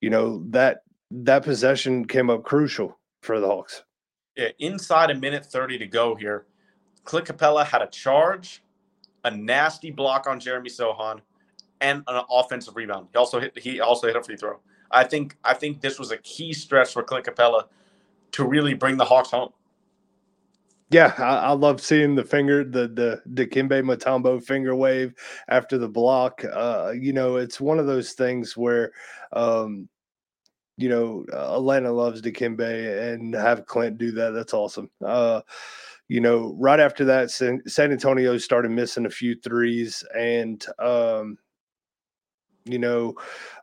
you 0.00 0.10
know 0.10 0.44
that 0.50 0.82
that 1.10 1.42
possession 1.42 2.06
came 2.06 2.30
up 2.30 2.44
crucial 2.44 2.98
for 3.22 3.40
the 3.40 3.46
Hawks. 3.46 3.82
Yeah, 4.36 4.48
inside 4.58 5.10
a 5.10 5.14
minute 5.14 5.46
30 5.46 5.78
to 5.78 5.86
go 5.86 6.14
here. 6.14 6.46
Clint 7.06 7.26
Capela 7.26 7.64
had 7.64 7.80
a 7.80 7.86
charge, 7.86 8.62
a 9.24 9.30
nasty 9.30 9.90
block 9.90 10.26
on 10.26 10.38
Jeremy 10.38 10.68
Sochan, 10.68 11.20
and 11.80 12.02
an 12.06 12.24
offensive 12.30 12.76
rebound. 12.76 13.08
He 13.12 13.18
also 13.18 13.40
hit 13.40 13.58
he 13.58 13.80
also 13.80 14.08
hit 14.08 14.16
a 14.16 14.22
free 14.22 14.36
throw. 14.36 14.58
I 14.90 15.04
think 15.04 15.36
I 15.44 15.54
think 15.54 15.80
this 15.80 15.98
was 15.98 16.10
a 16.10 16.18
key 16.18 16.52
stretch 16.52 16.92
for 16.92 17.02
Clint 17.02 17.24
Capela 17.24 17.64
to 18.32 18.44
really 18.44 18.74
bring 18.74 18.96
the 18.96 19.04
Hawks 19.04 19.30
home. 19.30 19.52
Yeah, 20.90 21.14
I, 21.18 21.36
I 21.36 21.50
love 21.52 21.80
seeing 21.80 22.14
the 22.14 22.24
finger, 22.24 22.64
the 22.64 22.88
the 22.88 23.22
Dikembe 23.34 23.82
Mutombo 23.82 24.42
finger 24.42 24.74
wave 24.74 25.14
after 25.48 25.78
the 25.78 25.88
block. 25.88 26.44
Uh, 26.44 26.92
you 26.98 27.12
know, 27.12 27.36
it's 27.36 27.60
one 27.60 27.78
of 27.78 27.86
those 27.86 28.12
things 28.12 28.56
where, 28.56 28.92
um, 29.32 29.88
you 30.76 30.88
know, 30.88 31.24
Atlanta 31.32 31.92
loves 31.92 32.22
Dikembe 32.22 33.12
and 33.12 33.34
have 33.34 33.66
Clint 33.66 33.98
do 33.98 34.12
that. 34.12 34.30
That's 34.30 34.54
awesome. 34.54 34.90
Uh, 35.04 35.40
you 36.08 36.20
know, 36.20 36.54
right 36.58 36.80
after 36.80 37.04
that, 37.06 37.30
San, 37.30 37.62
Antonio 37.78 38.38
started 38.38 38.70
missing 38.70 39.06
a 39.06 39.10
few 39.10 39.34
threes, 39.34 40.04
and 40.16 40.64
um, 40.78 41.38
you 42.64 42.78
know, 42.78 43.14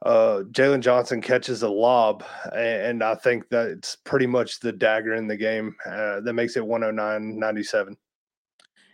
uh, 0.06 0.43
Jalen 0.51 0.82
Johnson 0.82 1.21
catches 1.21 1.63
a 1.63 1.69
lob, 1.69 2.23
and 2.56 3.03
I 3.03 3.15
think 3.15 3.49
that's 3.49 3.97
pretty 3.97 4.27
much 4.27 4.60
the 4.60 4.71
dagger 4.71 5.13
in 5.13 5.27
the 5.27 5.38
game 5.38 5.75
uh, 5.86 6.21
that 6.21 6.34
makes 6.34 6.58
it 6.58 6.65
109 6.65 7.39
97. 7.39 7.97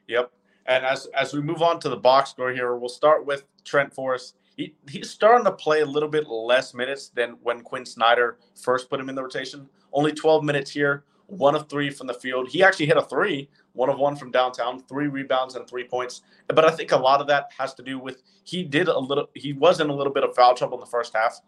Yep. 0.08 0.32
And 0.66 0.86
as 0.86 1.08
as 1.16 1.34
we 1.34 1.42
move 1.42 1.62
on 1.62 1.80
to 1.80 1.90
the 1.90 1.98
box 1.98 2.32
score 2.32 2.52
here, 2.52 2.76
we'll 2.76 2.90
start 2.90 3.26
with 3.26 3.44
Trent 3.64 3.94
Forrest. 3.94 4.36
He, 4.58 4.76
he's 4.90 5.10
starting 5.10 5.46
to 5.46 5.54
play 5.54 5.82
a 5.82 5.86
little 5.86 6.10
bit 6.10 6.28
less 6.28 6.74
minutes 6.74 7.10
than 7.10 7.38
when 7.42 7.62
Quin 7.62 7.86
Snyder 7.86 8.38
first 8.62 8.90
put 8.90 9.00
him 9.00 9.08
in 9.08 9.16
the 9.16 9.24
rotation. 9.24 9.70
Only 9.94 10.12
12 10.12 10.44
minutes 10.44 10.70
here, 10.70 11.06
one 11.30 11.56
of 11.56 11.70
three 11.70 11.90
from 11.90 12.08
the 12.08 12.14
field. 12.14 12.50
He 12.50 12.64
actually 12.64 12.88
hit 12.88 12.98
a 12.98 13.04
three, 13.04 13.50
one 13.74 13.90
of 13.90 14.00
one 14.00 14.16
from 14.16 14.32
downtown, 14.32 14.82
three 14.84 15.08
rebounds 15.08 15.56
and 15.56 15.68
three 15.68 15.84
points. 15.84 16.22
But 16.48 16.66
I 16.66 16.72
think 16.72 16.92
a 16.92 16.98
lot 16.98 17.22
of 17.22 17.28
that 17.28 17.52
has 17.58 17.74
to 17.76 17.84
do 17.84 18.00
with 18.00 18.22
he 18.44 18.64
did 18.64 18.88
a 18.88 18.98
little, 18.98 19.30
he 19.36 19.54
was 19.54 19.80
in 19.80 19.90
a 19.90 19.94
little 19.94 20.14
bit 20.14 20.24
of 20.24 20.36
foul 20.36 20.56
trouble 20.56 20.78
in 20.78 20.82
the 20.82 20.90
first 20.90 21.16
half. 21.16 21.40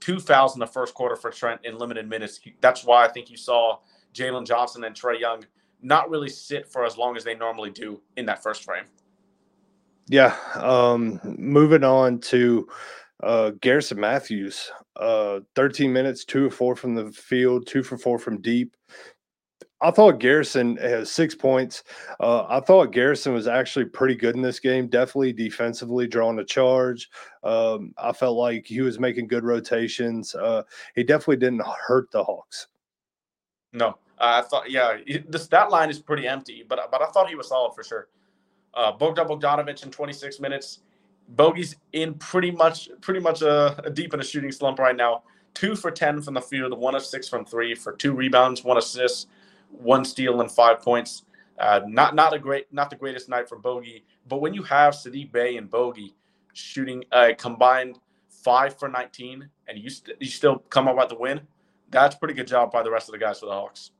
Two 0.00 0.20
fouls 0.20 0.54
in 0.54 0.60
the 0.60 0.66
first 0.66 0.94
quarter 0.94 1.16
for 1.16 1.30
Trent 1.30 1.60
in 1.64 1.78
limited 1.78 2.08
minutes. 2.08 2.40
That's 2.60 2.84
why 2.84 3.04
I 3.04 3.08
think 3.08 3.30
you 3.30 3.36
saw 3.36 3.78
Jalen 4.14 4.46
Johnson 4.46 4.84
and 4.84 4.94
Trae 4.94 5.18
Young 5.18 5.44
not 5.80 6.10
really 6.10 6.28
sit 6.28 6.70
for 6.70 6.84
as 6.84 6.98
long 6.98 7.16
as 7.16 7.24
they 7.24 7.34
normally 7.34 7.70
do 7.70 8.00
in 8.16 8.26
that 8.26 8.42
first 8.42 8.64
frame. 8.64 8.84
Yeah. 10.08 10.36
Um, 10.54 11.20
moving 11.24 11.84
on 11.84 12.20
to 12.20 12.68
Uh, 13.22 13.50
Garrison 13.60 13.98
Matthews, 13.98 14.70
uh, 14.96 15.40
13 15.54 15.92
minutes, 15.92 16.24
two 16.24 16.46
or 16.46 16.50
four 16.50 16.76
from 16.76 16.94
the 16.94 17.10
field, 17.12 17.66
two 17.66 17.82
for 17.82 17.96
four 17.96 18.18
from 18.18 18.40
deep. 18.42 18.76
I 19.82 19.90
thought 19.90 20.20
Garrison 20.20 20.76
has 20.78 21.10
six 21.10 21.34
points. 21.34 21.84
Uh, 22.18 22.44
I 22.48 22.60
thought 22.60 22.92
Garrison 22.92 23.34
was 23.34 23.46
actually 23.46 23.84
pretty 23.84 24.14
good 24.14 24.34
in 24.34 24.40
this 24.40 24.58
game. 24.58 24.88
Definitely 24.88 25.34
defensively 25.34 26.06
drawing 26.06 26.38
a 26.38 26.44
charge. 26.44 27.10
Um, 27.42 27.92
I 27.98 28.12
felt 28.12 28.38
like 28.38 28.66
he 28.66 28.80
was 28.80 28.98
making 28.98 29.28
good 29.28 29.44
rotations. 29.44 30.34
Uh, 30.34 30.62
he 30.94 31.04
definitely 31.04 31.36
didn't 31.36 31.62
hurt 31.66 32.10
the 32.10 32.24
Hawks. 32.24 32.68
No, 33.74 33.98
I 34.18 34.40
thought, 34.42 34.70
yeah, 34.70 34.96
the 35.28 35.38
stat 35.38 35.70
line 35.70 35.90
is 35.90 35.98
pretty 35.98 36.26
empty, 36.26 36.64
but 36.66 36.90
but 36.90 37.02
I 37.02 37.06
thought 37.06 37.28
he 37.28 37.34
was 37.34 37.48
solid 37.48 37.74
for 37.74 37.84
sure. 37.84 38.08
Uh, 38.72 38.92
Bogdan 38.92 39.26
Bogdanovic 39.26 39.82
in 39.82 39.90
26 39.90 40.40
minutes. 40.40 40.80
Bogey's 41.28 41.76
in 41.92 42.14
pretty 42.14 42.50
much 42.50 42.88
pretty 43.00 43.20
much 43.20 43.42
a, 43.42 43.82
a 43.84 43.90
deep 43.90 44.14
in 44.14 44.20
a 44.20 44.24
shooting 44.24 44.52
slump 44.52 44.78
right 44.78 44.96
now. 44.96 45.22
Two 45.54 45.74
for 45.74 45.90
10 45.90 46.20
from 46.20 46.34
the 46.34 46.40
field, 46.40 46.78
one 46.78 46.94
of 46.94 47.04
six 47.04 47.28
from 47.28 47.44
three 47.44 47.74
for 47.74 47.92
two 47.92 48.12
rebounds, 48.12 48.62
one 48.62 48.76
assist 48.76 49.28
one 49.70 50.04
steal 50.04 50.40
and 50.40 50.50
five 50.50 50.80
points. 50.80 51.24
Uh, 51.58 51.80
not 51.86 52.14
not 52.14 52.34
a 52.34 52.38
great, 52.38 52.72
not 52.72 52.90
the 52.90 52.96
greatest 52.96 53.28
night 53.28 53.48
for 53.48 53.56
Bogey, 53.56 54.04
but 54.28 54.40
when 54.40 54.52
you 54.52 54.62
have 54.62 54.94
Saddiq 54.94 55.32
Bey 55.32 55.56
and 55.56 55.70
Bogey 55.70 56.14
shooting 56.52 57.04
a 57.12 57.34
combined 57.34 57.98
five 58.28 58.78
for 58.78 58.88
19, 58.88 59.48
and 59.68 59.78
you 59.78 59.88
st- 59.88 60.16
you 60.20 60.28
still 60.28 60.58
come 60.70 60.86
up 60.86 60.96
with 60.96 61.08
the 61.08 61.18
win, 61.18 61.40
that's 61.90 62.14
pretty 62.14 62.34
good 62.34 62.46
job 62.46 62.70
by 62.70 62.82
the 62.82 62.90
rest 62.90 63.08
of 63.08 63.12
the 63.12 63.18
guys 63.18 63.40
for 63.40 63.46
the 63.46 63.52
Hawks. 63.52 63.90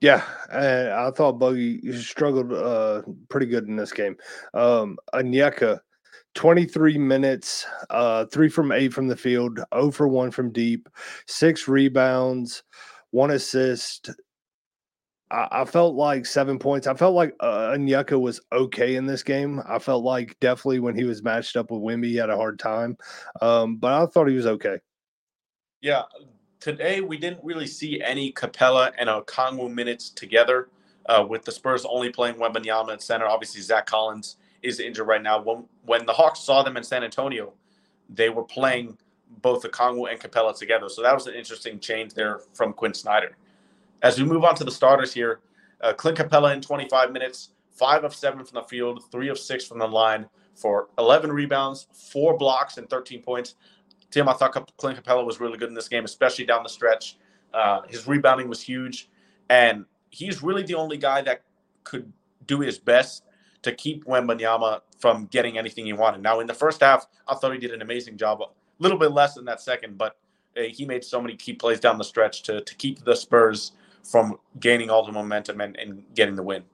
Yeah, 0.00 0.22
I 0.52 1.10
thought 1.10 1.38
Bogey 1.38 1.92
struggled 2.00 2.52
uh, 2.52 3.02
pretty 3.28 3.46
good 3.46 3.66
in 3.66 3.74
this 3.74 3.92
game. 3.92 4.16
Um, 4.54 4.96
Onyeka, 5.12 5.80
23 6.34 6.98
minutes, 6.98 7.66
uh, 7.90 8.24
three 8.26 8.48
from 8.48 8.72
eight 8.72 8.92
from 8.92 9.08
the 9.08 9.16
field, 9.16 9.60
0 9.74 9.90
for 9.90 10.08
one 10.08 10.30
from 10.30 10.52
deep, 10.52 10.88
six 11.26 11.66
rebounds, 11.66 12.62
one 13.10 13.30
assist, 13.30 14.10
I, 15.30 15.64
felt 15.64 15.94
like 15.94 16.24
seven 16.24 16.58
points. 16.58 16.86
I 16.86 16.94
felt 16.94 17.14
like 17.14 17.34
uh, 17.40 17.76
was 18.18 18.40
okay 18.52 18.96
in 18.96 19.06
this 19.06 19.22
game. 19.22 19.60
I 19.68 19.78
felt 19.78 20.02
like 20.02 20.38
definitely 20.40 20.80
when 20.80 20.96
he 20.96 21.04
was 21.04 21.22
matched 21.22 21.56
up 21.56 21.70
with 21.70 21.82
Wemby, 21.82 22.06
he 22.06 22.16
had 22.16 22.30
a 22.30 22.36
hard 22.36 22.58
time. 22.58 22.96
Um, 23.42 23.76
but 23.76 23.92
I 23.92 24.06
thought 24.06 24.28
he 24.28 24.34
was 24.34 24.46
okay. 24.46 24.78
Yeah. 25.80 26.02
Today, 26.60 27.00
we 27.00 27.18
didn't 27.18 27.44
really 27.44 27.66
see 27.66 28.00
any 28.00 28.32
Capela 28.32 28.92
and 28.98 29.08
Okongwu 29.08 29.72
minutes 29.72 30.10
together 30.10 30.70
uh, 31.06 31.24
with 31.28 31.44
the 31.44 31.52
Spurs 31.52 31.84
only 31.84 32.10
playing 32.10 32.36
Wembanyama 32.36 32.94
at 32.94 33.02
center. 33.02 33.26
Obviously, 33.26 33.60
Zach 33.60 33.86
Collins 33.86 34.36
is 34.62 34.80
injured 34.80 35.06
right 35.06 35.22
now. 35.22 35.40
When, 35.40 35.64
when 35.84 36.06
the 36.06 36.12
Hawks 36.12 36.40
saw 36.40 36.62
them 36.62 36.76
in 36.76 36.82
San 36.82 37.04
Antonio, 37.04 37.52
they 38.08 38.28
were 38.28 38.44
playing 38.44 38.96
both 39.42 39.62
the 39.62 39.68
Kongwu 39.68 40.10
and 40.10 40.20
Capela 40.20 40.56
together. 40.56 40.88
So 40.88 41.02
that 41.02 41.14
was 41.14 41.26
an 41.26 41.34
interesting 41.34 41.78
change 41.78 42.14
there 42.14 42.40
from 42.54 42.72
Quin 42.72 42.94
Snyder. 42.94 43.36
As 44.02 44.18
we 44.18 44.24
move 44.24 44.44
on 44.44 44.54
to 44.56 44.64
the 44.64 44.70
starters 44.70 45.12
here, 45.12 45.40
uh, 45.80 45.92
Clint 45.92 46.18
Capela 46.18 46.54
in 46.54 46.60
25 46.60 47.12
minutes, 47.12 47.50
five 47.72 48.04
of 48.04 48.14
seven 48.14 48.44
from 48.44 48.56
the 48.56 48.68
field, 48.68 49.04
three 49.10 49.28
of 49.28 49.38
six 49.38 49.64
from 49.64 49.78
the 49.78 49.86
line 49.86 50.26
for 50.54 50.88
11 50.98 51.32
rebounds, 51.32 51.86
four 51.92 52.36
blocks, 52.36 52.78
and 52.78 52.88
13 52.90 53.22
points. 53.22 53.54
Tim, 54.10 54.28
I 54.28 54.32
thought 54.32 54.76
Clint 54.76 55.02
Capela 55.02 55.24
was 55.24 55.40
really 55.40 55.58
good 55.58 55.68
in 55.68 55.74
this 55.74 55.88
game, 55.88 56.04
especially 56.04 56.46
down 56.46 56.62
the 56.62 56.68
stretch. 56.68 57.18
Uh, 57.52 57.82
his 57.88 58.06
rebounding 58.06 58.48
was 58.48 58.60
huge, 58.60 59.08
and 59.50 59.84
he's 60.10 60.42
really 60.42 60.62
the 60.62 60.74
only 60.74 60.96
guy 60.96 61.22
that 61.22 61.42
could 61.84 62.12
do 62.46 62.60
his 62.60 62.78
best 62.78 63.24
to 63.68 63.76
keep 63.76 64.04
Wembanyama 64.06 64.80
from 64.98 65.26
getting 65.26 65.58
anything 65.58 65.86
he 65.86 65.92
wanted. 65.92 66.22
Now, 66.22 66.40
in 66.40 66.46
the 66.46 66.54
first 66.54 66.80
half, 66.80 67.06
I 67.28 67.34
thought 67.34 67.52
he 67.52 67.58
did 67.58 67.72
an 67.72 67.82
amazing 67.82 68.16
job. 68.16 68.40
A 68.42 68.46
little 68.80 68.98
bit 68.98 69.12
less 69.12 69.36
in 69.36 69.44
that 69.46 69.60
second, 69.60 69.98
but 69.98 70.16
uh, 70.56 70.62
he 70.62 70.84
made 70.84 71.04
so 71.04 71.20
many 71.20 71.36
key 71.36 71.54
plays 71.54 71.80
down 71.80 71.98
the 71.98 72.04
stretch 72.04 72.42
to 72.44 72.60
to 72.62 72.74
keep 72.76 73.04
the 73.04 73.16
Spurs 73.16 73.72
from 74.02 74.38
gaining 74.60 74.90
all 74.90 75.04
the 75.04 75.12
momentum 75.12 75.60
and, 75.60 75.76
and 75.76 76.04
getting 76.14 76.36
the 76.36 76.42
win. 76.42 76.64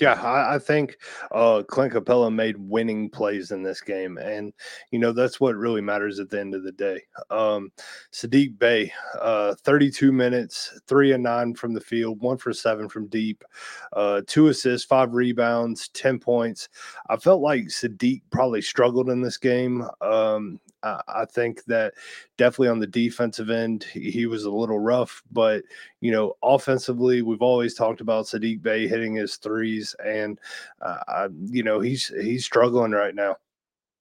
Yeah, 0.00 0.12
I, 0.12 0.54
I 0.54 0.58
think 0.58 0.98
uh, 1.32 1.64
Clint 1.66 1.92
Capela 1.92 2.32
made 2.32 2.56
winning 2.56 3.10
plays 3.10 3.50
in 3.50 3.62
this 3.62 3.80
game, 3.80 4.16
and 4.18 4.52
you 4.92 4.98
know 4.98 5.12
that's 5.12 5.40
what 5.40 5.56
really 5.56 5.80
matters 5.80 6.20
at 6.20 6.30
the 6.30 6.38
end 6.38 6.54
of 6.54 6.62
the 6.62 6.72
day. 6.72 7.02
Um, 7.30 7.72
Saddiq 8.12 8.58
Bey, 8.58 8.92
uh, 9.20 9.56
32 9.56 10.12
minutes, 10.12 10.80
three 10.86 11.12
and 11.12 11.22
nine 11.22 11.54
from 11.54 11.74
the 11.74 11.80
field, 11.80 12.20
one 12.20 12.36
for 12.36 12.52
seven 12.52 12.88
from 12.88 13.08
deep, 13.08 13.44
uh, 13.92 14.22
two 14.26 14.48
assists, 14.48 14.86
five 14.86 15.14
rebounds, 15.14 15.88
10 15.88 16.20
points. 16.20 16.68
I 17.08 17.16
felt 17.16 17.42
like 17.42 17.64
Saddiq 17.64 18.22
probably 18.30 18.62
struggled 18.62 19.10
in 19.10 19.20
this 19.20 19.36
game. 19.36 19.84
Um, 20.00 20.60
I, 20.82 21.24
think 21.24 21.64
that 21.64 21.94
definitely 22.36 22.68
on 22.68 22.78
the 22.78 22.86
defensive 22.86 23.50
end, 23.50 23.84
he, 23.84 24.26
was 24.26 24.44
a 24.44 24.50
little 24.50 24.78
rough, 24.78 25.22
but 25.32 25.64
you 26.00 26.12
know, 26.12 26.36
offensively, 26.42 27.22
we've 27.22 27.42
always 27.42 27.74
talked 27.74 28.00
about 28.00 28.26
Saddiq 28.26 28.62
Bey 28.62 28.86
hitting 28.86 29.14
his 29.14 29.36
threes, 29.36 29.94
and 30.04 30.38
uh, 30.80 30.98
I, 31.08 31.28
you 31.46 31.62
know, 31.62 31.80
he's 31.80 32.08
he's 32.08 32.44
struggling 32.44 32.92
right 32.92 33.14
now. 33.14 33.36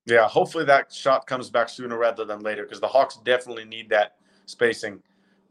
Yeah, 0.05 0.27
hopefully 0.27 0.65
that 0.65 0.93
shot 0.93 1.27
comes 1.27 1.49
back 1.49 1.67
sooner 1.67 1.97
rather 1.97 2.25
than 2.25 2.39
later 2.39 2.63
because 2.63 2.79
the 2.79 2.87
Hawks 2.87 3.17
definitely 3.23 3.65
need 3.65 3.89
that 3.89 4.15
spacing. 4.45 5.01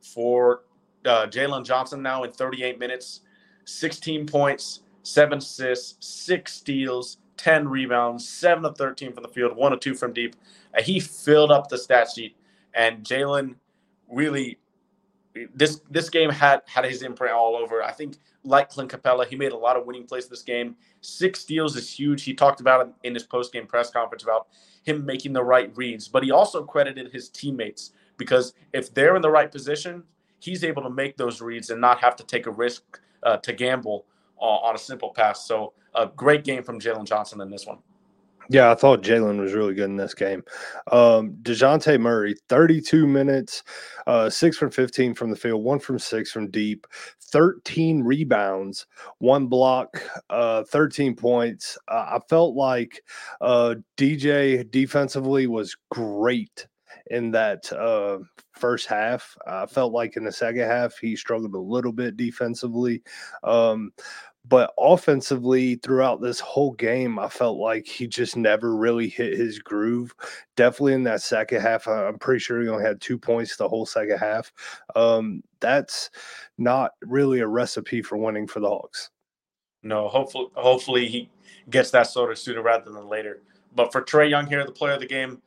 For 0.00 0.62
uh, 1.04 1.26
Jalen 1.26 1.64
Johnson 1.64 2.02
now 2.02 2.22
in 2.22 2.30
38 2.30 2.78
minutes, 2.78 3.20
16 3.64 4.26
points, 4.26 4.80
seven 5.02 5.38
assists, 5.38 6.06
six 6.06 6.54
steals, 6.54 7.18
10 7.36 7.68
rebounds, 7.68 8.28
seven 8.28 8.64
of 8.64 8.76
13 8.76 9.12
from 9.12 9.22
the 9.22 9.28
field, 9.28 9.56
one 9.56 9.72
or 9.72 9.76
two 9.76 9.94
from 9.94 10.12
deep. 10.12 10.36
Uh, 10.76 10.82
he 10.82 11.00
filled 11.00 11.50
up 11.50 11.68
the 11.68 11.78
stat 11.78 12.08
sheet, 12.14 12.36
and 12.74 13.04
Jalen 13.04 13.56
really 14.08 14.58
this 15.54 15.80
this 15.90 16.08
game 16.08 16.30
had 16.30 16.62
had 16.66 16.84
his 16.84 17.02
imprint 17.02 17.34
all 17.34 17.56
over. 17.56 17.82
I 17.82 17.92
think 17.92 18.16
like 18.44 18.70
Clint 18.70 18.90
Capela, 18.90 19.26
he 19.26 19.36
made 19.36 19.52
a 19.52 19.56
lot 19.56 19.76
of 19.76 19.84
winning 19.84 20.06
plays 20.06 20.28
this 20.28 20.42
game. 20.42 20.76
Six 21.00 21.40
steals 21.40 21.76
is 21.76 21.90
huge. 21.90 22.22
He 22.22 22.32
talked 22.32 22.60
about 22.60 22.86
it 22.86 22.92
in 23.02 23.14
his 23.14 23.24
post 23.24 23.52
game 23.52 23.66
press 23.66 23.90
conference 23.90 24.22
about 24.22 24.48
him 24.84 25.04
making 25.04 25.32
the 25.32 25.42
right 25.42 25.76
reads, 25.76 26.08
but 26.08 26.22
he 26.22 26.30
also 26.30 26.64
credited 26.64 27.12
his 27.12 27.28
teammates 27.28 27.92
because 28.16 28.54
if 28.72 28.94
they're 28.94 29.16
in 29.16 29.22
the 29.22 29.30
right 29.30 29.50
position, 29.50 30.02
he's 30.38 30.64
able 30.64 30.82
to 30.82 30.90
make 30.90 31.16
those 31.16 31.40
reads 31.40 31.70
and 31.70 31.80
not 31.80 31.98
have 32.00 32.16
to 32.16 32.24
take 32.24 32.46
a 32.46 32.50
risk 32.50 33.00
uh, 33.24 33.36
to 33.38 33.52
gamble 33.52 34.06
uh, 34.40 34.44
on 34.44 34.74
a 34.74 34.78
simple 34.78 35.12
pass. 35.14 35.46
So 35.46 35.72
a 35.94 36.06
great 36.06 36.44
game 36.44 36.62
from 36.62 36.80
Jalen 36.80 37.04
Johnson 37.04 37.40
in 37.40 37.50
this 37.50 37.66
one. 37.66 37.78
Yeah, 38.48 38.70
I 38.70 38.76
thought 38.76 39.02
Jalen 39.02 39.40
was 39.40 39.54
really 39.54 39.74
good 39.74 39.90
in 39.90 39.96
this 39.96 40.14
game. 40.14 40.44
Um, 40.92 41.32
DeJounte 41.42 41.98
Murray, 42.00 42.36
32 42.48 43.06
minutes, 43.06 43.64
uh, 44.06 44.30
six 44.30 44.56
from 44.56 44.70
15 44.70 45.14
from 45.14 45.30
the 45.30 45.36
field, 45.36 45.64
one 45.64 45.80
from 45.80 45.98
six 45.98 46.30
from 46.30 46.50
deep, 46.50 46.86
13 47.22 48.02
rebounds, 48.04 48.86
one 49.18 49.48
block, 49.48 50.00
uh, 50.30 50.62
13 50.62 51.16
points. 51.16 51.76
Uh, 51.88 52.18
I 52.18 52.20
felt 52.28 52.54
like 52.54 53.02
uh, 53.40 53.74
DJ 53.96 54.70
defensively 54.70 55.48
was 55.48 55.76
great 55.90 56.68
in 57.10 57.30
that 57.32 57.72
uh, 57.72 58.18
first 58.52 58.86
half. 58.86 59.36
I 59.46 59.66
felt 59.66 59.92
like 59.92 60.16
in 60.16 60.24
the 60.24 60.32
second 60.32 60.68
half, 60.68 60.96
he 60.98 61.16
struggled 61.16 61.54
a 61.54 61.58
little 61.58 61.92
bit 61.92 62.16
defensively. 62.16 63.02
Um, 63.44 63.92
but 64.48 64.72
offensively, 64.78 65.74
throughout 65.76 66.20
this 66.20 66.38
whole 66.38 66.72
game, 66.72 67.18
I 67.18 67.28
felt 67.28 67.58
like 67.58 67.86
he 67.86 68.06
just 68.06 68.36
never 68.36 68.76
really 68.76 69.08
hit 69.08 69.36
his 69.36 69.58
groove. 69.58 70.14
Definitely 70.56 70.94
in 70.94 71.02
that 71.04 71.22
second 71.22 71.62
half, 71.62 71.88
I'm 71.88 72.18
pretty 72.18 72.38
sure 72.38 72.62
he 72.62 72.68
only 72.68 72.84
had 72.84 73.00
two 73.00 73.18
points 73.18 73.56
the 73.56 73.68
whole 73.68 73.86
second 73.86 74.18
half. 74.18 74.52
Um, 74.94 75.42
that's 75.60 76.10
not 76.58 76.92
really 77.02 77.40
a 77.40 77.46
recipe 77.48 78.02
for 78.02 78.16
winning 78.16 78.46
for 78.46 78.60
the 78.60 78.68
Hawks. 78.68 79.10
No, 79.82 80.08
hopefully, 80.08 80.48
hopefully 80.54 81.08
he 81.08 81.30
gets 81.70 81.90
that 81.90 82.04
sort 82.04 82.30
of 82.30 82.38
sooner 82.38 82.62
rather 82.62 82.90
than 82.90 83.08
later. 83.08 83.42
But 83.74 83.92
for 83.92 84.00
Trae 84.00 84.30
Young 84.30 84.46
here, 84.46 84.64
the 84.64 84.72
player 84.72 84.94
of 84.94 85.00
the 85.00 85.06
game, 85.06 85.42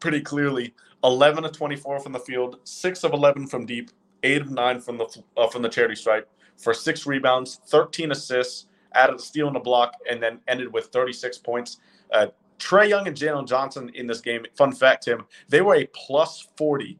pretty 0.00 0.20
clearly, 0.20 0.74
11 1.04 1.44
of 1.44 1.52
24 1.52 2.00
from 2.00 2.12
the 2.12 2.18
field, 2.18 2.58
six 2.64 3.04
of 3.04 3.12
11 3.12 3.46
from 3.46 3.64
deep, 3.64 3.90
eight 4.22 4.42
of 4.42 4.50
nine 4.50 4.80
from 4.80 4.98
the 4.98 5.22
uh, 5.36 5.48
from 5.48 5.62
the 5.62 5.68
charity 5.68 5.94
stripe 5.94 6.28
for 6.56 6.74
six 6.74 7.06
rebounds, 7.06 7.60
13 7.66 8.12
assists, 8.12 8.66
added 8.94 9.16
a 9.16 9.18
steal 9.18 9.48
and 9.48 9.56
a 9.56 9.60
block, 9.60 9.94
and 10.08 10.22
then 10.22 10.40
ended 10.46 10.72
with 10.72 10.86
36 10.86 11.38
points. 11.38 11.78
Uh, 12.12 12.26
Trae 12.58 12.88
Young 12.88 13.08
and 13.08 13.16
Jalen 13.16 13.48
Johnson 13.48 13.90
in 13.94 14.06
this 14.06 14.20
game, 14.20 14.44
fun 14.54 14.72
fact, 14.72 15.04
Tim, 15.04 15.24
they 15.48 15.62
were 15.62 15.76
a 15.76 15.86
plus 15.94 16.48
40 16.56 16.98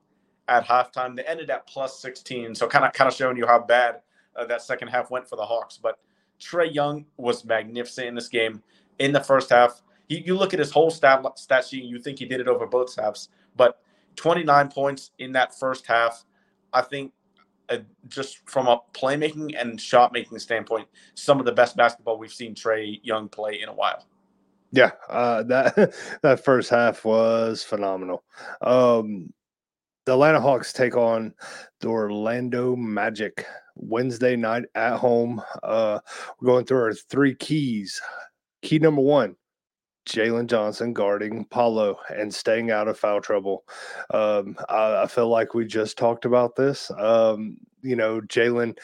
at 0.49 0.67
halftime. 0.67 1.15
They 1.15 1.25
ended 1.25 1.51
at 1.51 1.67
plus 1.67 2.01
16. 2.01 2.55
So 2.55 2.67
kind 2.67 2.85
of 2.85 2.93
kind 2.93 3.09
of 3.09 3.15
showing 3.15 3.37
you 3.37 3.47
how 3.47 3.61
bad 3.61 4.01
uh, 4.35 4.47
that 4.47 4.63
second 4.63 4.89
half 4.89 5.11
went 5.11 5.29
for 5.29 5.37
the 5.37 5.45
Hawks. 5.45 5.79
But 5.81 5.99
Trae 6.41 6.75
Young 6.75 7.05
was 7.19 7.45
magnificent 7.45 8.09
in 8.09 8.15
this 8.15 8.29
game 8.29 8.63
in 8.99 9.13
the 9.13 9.21
first 9.21 9.51
half. 9.51 9.83
He, 10.11 10.23
you 10.27 10.37
look 10.37 10.53
at 10.53 10.59
his 10.59 10.73
whole 10.73 10.90
stat, 10.90 11.25
stat 11.38 11.64
sheet, 11.64 11.85
you 11.85 11.99
think 12.01 12.18
he 12.18 12.27
did 12.27 12.40
it 12.40 12.49
over 12.49 12.66
both 12.66 12.94
halves. 12.96 13.29
But 13.57 13.81
29 14.16 14.68
points 14.68 15.12
in 15.18 15.33
that 15.33 15.59
first 15.59 15.87
half. 15.87 16.25
I 16.73 16.83
think 16.83 17.12
a, 17.68 17.81
just 18.09 18.49
from 18.49 18.66
a 18.66 18.81
playmaking 18.92 19.55
and 19.59 19.81
shot 19.81 20.12
making 20.12 20.40
standpoint, 20.40 20.88
some 21.14 21.38
of 21.38 21.46
the 21.46 21.53
best 21.53 21.77
basketball 21.77 22.18
we've 22.18 22.33
seen 22.33 22.55
Trae 22.55 23.01
Young 23.03 23.29
play 23.29 23.61
in 23.62 23.68
a 23.68 23.73
while. 23.73 24.05
Yeah, 24.73 24.90
uh, 25.09 25.44
that 25.44 25.75
that 26.23 26.44
first 26.44 26.70
half 26.70 27.05
was 27.05 27.62
phenomenal. 27.62 28.25
Um, 28.61 29.33
the 30.07 30.12
Atlanta 30.12 30.40
Hawks 30.40 30.73
take 30.73 30.96
on 30.96 31.35
the 31.81 31.88
Orlando 31.88 32.75
Magic 32.75 33.46
Wednesday 33.77 34.35
night 34.35 34.64
at 34.75 34.96
home. 34.96 35.40
Uh, 35.62 36.01
we're 36.40 36.46
going 36.46 36.64
through 36.64 36.83
our 36.83 36.94
three 36.94 37.35
keys. 37.35 38.01
Key 38.62 38.79
number 38.79 39.03
one 39.03 39.37
Jalen 40.07 40.47
Johnson 40.47 40.93
guarding 40.93 41.45
Paolo 41.47 41.97
and 42.15 42.35
staying 42.35 42.71
out 42.71 42.89
of 42.89 42.99
foul 42.99 43.21
trouble. 43.21 43.65
Um, 44.13 44.57
I, 44.69 45.03
I, 45.03 45.07
feel 45.07 45.29
like 45.29 45.55
we 45.55 45.67
just 45.67 45.99
talked 45.99 46.25
about 46.25 46.57
this. 46.57 46.91
Um, 46.99 47.59
you 47.83 47.97
know, 47.97 48.21
Jalen 48.23 48.79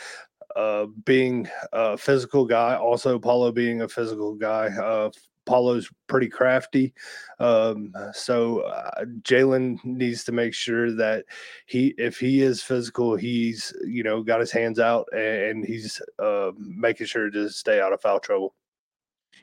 uh, 0.55 0.87
being 1.05 1.49
a 1.73 1.97
physical 1.97 2.45
guy, 2.45 2.77
also 2.77 3.19
Paolo 3.19 3.53
being 3.53 3.83
a 3.83 3.89
physical 3.89 4.35
guy. 4.35 4.67
Uh, 4.69 5.11
Paolo's 5.47 5.89
pretty 6.09 6.29
crafty. 6.29 6.93
Um, 7.39 7.93
so 8.13 8.61
uh, 8.61 9.05
Jalen 9.23 9.83
needs 9.85 10.25
to 10.25 10.33
make 10.33 10.53
sure 10.55 10.95
that 10.97 11.25
he, 11.67 11.95
if 11.97 12.19
he 12.19 12.43
is 12.43 12.63
physical, 12.63 13.17
he's, 13.17 13.73
you 13.87 14.03
know, 14.03 14.23
got 14.23 14.41
his 14.41 14.51
hands 14.51 14.79
out 14.79 15.07
and 15.13 15.65
he's 15.65 16.03
uh, 16.19 16.51
making 16.59 17.07
sure 17.07 17.31
to 17.31 17.49
stay 17.49 17.81
out 17.81 17.93
of 17.93 18.03
foul 18.03 18.21
trouble. 18.21 18.55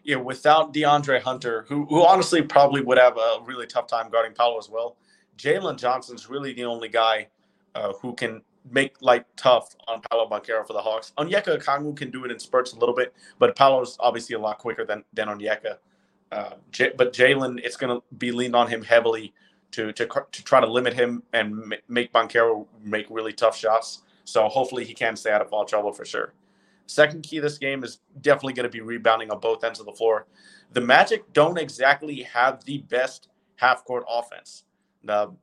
Yeah, 0.04 0.18
without 0.18 0.74
DeAndre 0.74 1.22
Hunter, 1.22 1.66
who, 1.70 1.86
who 1.86 2.06
honestly 2.06 2.42
probably 2.42 2.82
would 2.82 2.98
have 2.98 3.18
a 3.18 3.40
really 3.46 3.66
tough 3.66 3.88
time 3.88 4.10
guarding 4.10 4.34
Paolo 4.34 4.58
as 4.58 4.70
well, 4.70 4.98
Jalen 5.38 5.78
Johnson's 5.78 6.30
really 6.30 6.54
the 6.54 6.66
only 6.66 6.90
guy 6.90 7.28
uh, 7.76 7.94
who 8.02 8.14
can 8.14 8.42
make 8.70 9.02
life 9.02 9.24
tough 9.36 9.76
on 9.88 10.02
Paolo 10.10 10.28
Banchero 10.30 10.66
for 10.66 10.74
the 10.74 10.82
Hawks. 10.82 11.14
Onyeka 11.18 11.58
Okongwu 11.58 11.96
can 11.96 12.12
do 12.12 12.26
it 12.26 12.32
in 12.32 12.40
spurts 12.40 12.74
a 12.74 12.80
little 12.80 12.96
bit, 12.96 13.14
but 13.40 13.56
Paolo's 13.56 13.98
obviously 14.00 14.36
a 14.36 14.40
lot 14.40 14.58
quicker 14.58 14.86
than 14.86 15.04
than 15.14 15.28
Onyeka. 15.28 15.78
Uh, 16.32 16.54
J- 16.72 16.94
but 16.98 17.14
Jalen, 17.14 17.60
it's 17.64 17.78
going 17.78 17.96
to 17.96 18.04
be 18.18 18.32
leaned 18.32 18.56
on 18.56 18.68
him 18.68 18.84
heavily 18.84 19.34
to, 19.72 19.92
to 19.94 20.06
to 20.06 20.44
try 20.44 20.60
to 20.60 20.68
limit 20.68 20.94
him 20.94 21.24
and 21.34 21.74
m- 21.74 21.80
make 21.88 22.12
Banchero 22.14 22.68
make 22.84 23.06
really 23.10 23.34
tough 23.34 23.58
shots. 23.58 24.02
So 24.26 24.48
hopefully 24.48 24.86
he 24.86 24.94
can 24.94 25.16
stay 25.16 25.32
out 25.32 25.42
of 25.42 25.50
foul 25.50 25.66
trouble 25.66 25.92
for 25.92 26.06
sure. 26.06 26.34
Second 26.86 27.24
key 27.24 27.40
this 27.40 27.58
game 27.58 27.84
is 27.84 28.00
definitely 28.22 28.54
going 28.54 28.66
to 28.66 28.70
be 28.70 28.82
rebounding 28.82 29.32
on 29.32 29.40
both 29.40 29.64
ends 29.64 29.80
of 29.80 29.86
the 29.86 29.94
floor. 29.94 30.28
The 30.74 30.82
Magic 30.82 31.32
don't 31.34 31.58
exactly 31.58 32.24
have 32.24 32.64
the 32.66 32.80
best 32.80 33.30
half 33.56 33.86
court 33.86 34.04
offense. 34.10 34.66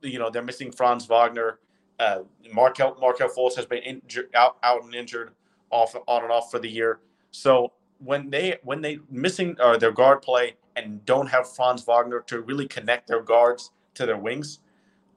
You 0.01 0.19
know 0.19 0.29
they're 0.29 0.41
missing 0.43 0.71
Franz 0.71 1.05
Wagner. 1.05 1.59
Uh, 1.99 2.21
Markelle 2.51 2.97
Markelle 2.99 3.29
Fultz 3.29 3.55
has 3.55 3.65
been 3.65 3.83
injured, 3.83 4.29
out 4.33 4.57
out 4.63 4.83
and 4.83 4.95
injured 4.95 5.33
off 5.69 5.95
on 6.07 6.23
and 6.23 6.31
off 6.31 6.51
for 6.51 6.59
the 6.59 6.69
year. 6.69 6.99
So 7.31 7.71
when 7.99 8.29
they 8.29 8.57
when 8.63 8.81
they 8.81 8.99
missing 9.09 9.55
uh, 9.59 9.77
their 9.77 9.91
guard 9.91 10.21
play 10.21 10.55
and 10.75 11.03
don't 11.05 11.27
have 11.27 11.53
Franz 11.53 11.83
Wagner 11.83 12.21
to 12.27 12.41
really 12.41 12.67
connect 12.67 13.07
their 13.07 13.21
guards 13.21 13.71
to 13.95 14.05
their 14.05 14.17
wings, 14.17 14.59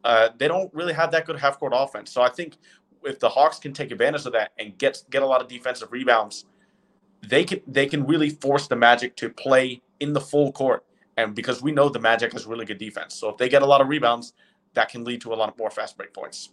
uh, 0.05 0.29
they 0.37 0.49
don't 0.49 0.73
really 0.75 0.93
have 0.93 1.11
that 1.13 1.27
good 1.27 1.39
half 1.39 1.59
court 1.59 1.73
offense. 1.75 2.13
So 2.13 2.23
I 2.23 2.29
think 2.29 2.59
if 3.05 3.21
the 3.21 3.29
Hawks 3.29 3.59
can 3.59 3.73
take 3.73 3.91
advantage 3.91 4.27
of 4.27 4.33
that 4.33 4.53
and 4.59 4.77
get 4.79 5.03
get 5.11 5.23
a 5.23 5.27
lot 5.27 5.41
of 5.41 5.49
defensive 5.49 5.93
rebounds, 5.93 6.47
they 7.23 7.45
can 7.45 7.61
they 7.67 7.87
can 7.87 8.07
really 8.07 8.31
force 8.31 8.69
the 8.69 8.77
Magic 8.77 9.17
to 9.17 9.31
play 9.31 9.83
in 10.01 10.13
the 10.13 10.21
full 10.21 10.53
court. 10.53 10.85
And 11.17 11.35
because 11.35 11.63
we 11.63 11.73
know 11.73 11.89
the 11.89 12.01
Magic 12.01 12.33
has 12.33 12.47
really 12.47 12.65
good 12.65 12.79
defense, 12.79 13.15
so 13.15 13.29
if 13.29 13.37
they 13.37 13.49
get 13.49 13.63
a 13.63 13.67
lot 13.67 13.81
of 13.81 13.89
rebounds, 13.89 14.33
that 14.75 14.89
can 14.89 15.05
lead 15.05 15.21
to 15.23 15.33
a 15.33 15.37
lot 15.37 15.49
of 15.49 15.57
more 15.57 15.71
fast 15.71 15.97
break 15.97 16.13
points. 16.13 16.51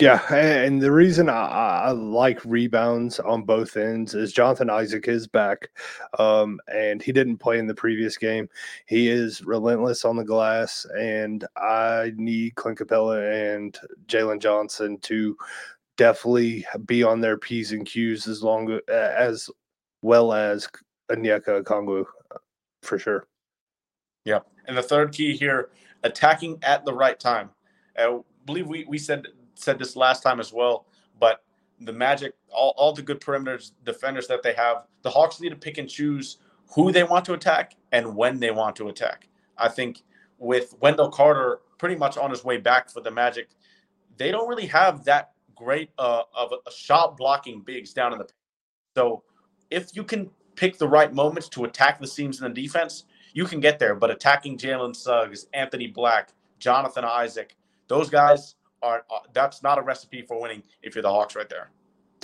Yeah, 0.00 0.20
and 0.34 0.82
the 0.82 0.90
reason 0.90 1.28
I, 1.28 1.46
I, 1.46 1.90
like 1.92 2.44
rebounds 2.44 3.20
on 3.20 3.44
both 3.44 3.76
ends 3.76 4.16
is 4.16 4.32
Jonathan 4.32 4.68
Isaac 4.68 5.06
is 5.06 5.28
back, 5.28 5.70
um, 6.18 6.58
and 6.66 7.00
he 7.00 7.12
didn't 7.12 7.38
play 7.38 7.60
in 7.60 7.68
the 7.68 7.76
previous 7.76 8.16
game. 8.16 8.48
He 8.86 9.08
is 9.08 9.44
relentless 9.44 10.04
on 10.04 10.16
the 10.16 10.24
glass, 10.24 10.84
and 10.98 11.46
I 11.56 12.10
need 12.16 12.56
Clint 12.56 12.80
Capela 12.80 13.54
and 13.54 13.78
Jalen 14.08 14.40
Johnson 14.40 14.98
to 15.02 15.36
definitely 15.96 16.66
be 16.86 17.02
on 17.02 17.20
their 17.20 17.36
p's 17.36 17.72
and 17.72 17.86
q's 17.86 18.26
as 18.26 18.42
long 18.42 18.78
as 18.88 19.48
well 20.02 20.32
as 20.32 20.68
Onyeka 21.10 21.62
Okongwu 21.62 22.04
uh, 22.32 22.38
for 22.82 22.98
sure. 22.98 23.26
Yeah, 24.24 24.40
and 24.66 24.76
the 24.76 24.82
third 24.82 25.12
key 25.12 25.36
here: 25.36 25.70
attacking 26.02 26.58
at 26.62 26.84
the 26.84 26.92
right 26.92 27.18
time. 27.18 27.50
I 27.98 28.18
believe 28.46 28.66
we 28.66 28.84
we 28.86 28.98
said 28.98 29.26
said 29.54 29.78
this 29.78 29.96
last 29.96 30.22
time 30.22 30.40
as 30.40 30.52
well, 30.52 30.86
but 31.20 31.42
the 31.80 31.92
Magic, 31.92 32.34
all, 32.50 32.74
all 32.76 32.92
the 32.92 33.02
good 33.02 33.20
perimeters 33.20 33.72
defenders 33.84 34.26
that 34.28 34.42
they 34.42 34.54
have, 34.54 34.84
the 35.02 35.10
Hawks 35.10 35.40
need 35.40 35.50
to 35.50 35.56
pick 35.56 35.78
and 35.78 35.88
choose 35.88 36.38
who 36.74 36.92
they 36.92 37.04
want 37.04 37.24
to 37.26 37.34
attack 37.34 37.76
and 37.92 38.16
when 38.16 38.38
they 38.40 38.50
want 38.50 38.76
to 38.76 38.88
attack. 38.88 39.28
I 39.58 39.68
think 39.68 40.02
with 40.38 40.74
Wendell 40.80 41.10
Carter 41.10 41.60
pretty 41.78 41.96
much 41.96 42.16
on 42.16 42.30
his 42.30 42.44
way 42.44 42.56
back 42.56 42.90
for 42.90 43.00
the 43.00 43.10
Magic, 43.10 43.48
they 44.16 44.30
don't 44.30 44.48
really 44.48 44.66
have 44.66 45.04
that 45.04 45.33
great 45.54 45.90
uh, 45.98 46.22
of 46.36 46.52
a, 46.52 46.70
shot 46.70 47.16
blocking 47.16 47.60
bigs 47.60 47.92
down 47.92 48.12
in 48.12 48.18
the. 48.18 48.28
So 48.96 49.22
if 49.70 49.94
you 49.94 50.04
can 50.04 50.30
pick 50.56 50.78
the 50.78 50.88
right 50.88 51.12
moments 51.12 51.48
to 51.50 51.64
attack 51.64 52.00
the 52.00 52.06
seams 52.06 52.40
in 52.40 52.52
the 52.52 52.62
defense, 52.62 53.04
you 53.32 53.44
can 53.44 53.60
get 53.60 53.78
there. 53.78 53.94
But 53.94 54.10
attacking 54.10 54.58
Jalen 54.58 54.94
Suggs, 54.94 55.46
Anthony 55.52 55.88
Black, 55.88 56.32
Jonathan 56.58 57.04
Isaac, 57.04 57.56
those 57.88 58.08
guys 58.08 58.54
are 58.82 59.04
uh, 59.10 59.20
that's 59.32 59.62
not 59.62 59.78
a 59.78 59.82
recipe 59.82 60.22
for 60.22 60.40
winning 60.40 60.62
if 60.82 60.94
you're 60.94 61.02
the 61.02 61.10
Hawks 61.10 61.34
right 61.34 61.48
there. 61.48 61.70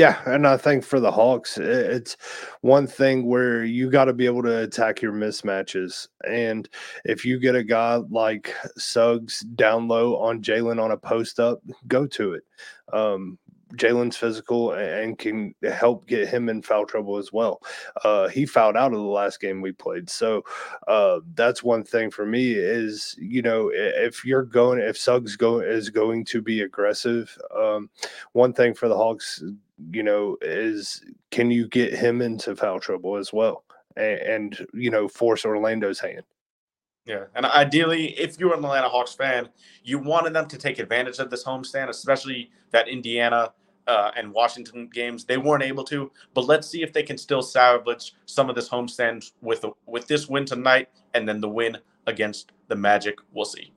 Yeah, 0.00 0.18
and 0.24 0.46
I 0.46 0.56
think 0.56 0.82
for 0.82 0.98
the 0.98 1.10
Hawks, 1.10 1.58
it's 1.58 2.16
one 2.62 2.86
thing 2.86 3.26
where 3.26 3.64
you 3.64 3.90
got 3.90 4.06
to 4.06 4.14
be 4.14 4.24
able 4.24 4.42
to 4.44 4.62
attack 4.62 5.02
your 5.02 5.12
mismatches. 5.12 6.08
And 6.26 6.66
if 7.04 7.22
you 7.22 7.38
get 7.38 7.54
a 7.54 7.62
guy 7.62 7.96
like 8.08 8.54
Suggs 8.78 9.40
down 9.40 9.88
low 9.88 10.16
on 10.16 10.40
Jalen 10.40 10.82
on 10.82 10.92
a 10.92 10.96
post 10.96 11.38
up, 11.38 11.60
go 11.86 12.06
to 12.06 12.32
it. 12.32 12.44
Um, 12.94 13.38
Jalen's 13.74 14.16
physical 14.16 14.72
and 14.72 15.18
can 15.18 15.54
help 15.62 16.06
get 16.06 16.28
him 16.28 16.48
in 16.48 16.62
foul 16.62 16.86
trouble 16.86 17.18
as 17.18 17.30
well. 17.30 17.60
Uh, 18.02 18.28
he 18.28 18.46
fouled 18.46 18.76
out 18.76 18.92
of 18.92 18.98
the 18.98 19.04
last 19.04 19.38
game 19.38 19.60
we 19.60 19.70
played, 19.70 20.08
so 20.08 20.42
uh, 20.88 21.20
that's 21.34 21.62
one 21.62 21.84
thing 21.84 22.10
for 22.10 22.26
me. 22.26 22.52
Is 22.52 23.14
you 23.18 23.42
know 23.42 23.70
if 23.72 24.24
you're 24.24 24.44
going, 24.44 24.80
if 24.80 24.96
Suggs 24.96 25.36
go 25.36 25.60
is 25.60 25.90
going 25.90 26.24
to 26.24 26.42
be 26.42 26.62
aggressive, 26.62 27.36
um, 27.56 27.90
one 28.32 28.52
thing 28.52 28.74
for 28.74 28.88
the 28.88 28.96
Hawks, 28.96 29.42
you 29.92 30.02
know, 30.02 30.36
is 30.40 31.04
can 31.30 31.50
you 31.50 31.68
get 31.68 31.94
him 31.94 32.22
into 32.22 32.56
foul 32.56 32.80
trouble 32.80 33.16
as 33.16 33.32
well, 33.32 33.64
and, 33.96 34.18
and 34.20 34.66
you 34.74 34.90
know 34.90 35.08
force 35.08 35.44
Orlando's 35.44 36.00
hand. 36.00 36.22
Yeah, 37.06 37.24
and 37.34 37.46
ideally, 37.46 38.18
if 38.18 38.38
you're 38.38 38.54
an 38.54 38.64
Atlanta 38.64 38.88
Hawks 38.88 39.14
fan, 39.14 39.48
you 39.82 39.98
wanted 39.98 40.32
them 40.32 40.46
to 40.48 40.58
take 40.58 40.78
advantage 40.78 41.18
of 41.18 41.30
this 41.30 41.44
homestand, 41.44 41.88
especially 41.88 42.50
that 42.70 42.88
Indiana 42.88 43.52
uh, 43.86 44.10
and 44.16 44.32
Washington 44.32 44.88
games. 44.92 45.24
They 45.24 45.38
weren't 45.38 45.62
able 45.62 45.84
to, 45.84 46.10
but 46.34 46.42
let's 46.42 46.68
see 46.68 46.82
if 46.82 46.92
they 46.92 47.02
can 47.02 47.18
still 47.18 47.42
salvage 47.42 48.14
some 48.26 48.48
of 48.48 48.54
this 48.54 48.68
homestand 48.68 49.32
with 49.40 49.64
with 49.86 50.06
this 50.06 50.28
win 50.28 50.44
tonight, 50.44 50.88
and 51.14 51.28
then 51.28 51.40
the 51.40 51.48
win 51.48 51.78
against 52.06 52.52
the 52.68 52.76
Magic. 52.76 53.16
We'll 53.32 53.44
see. 53.44 53.72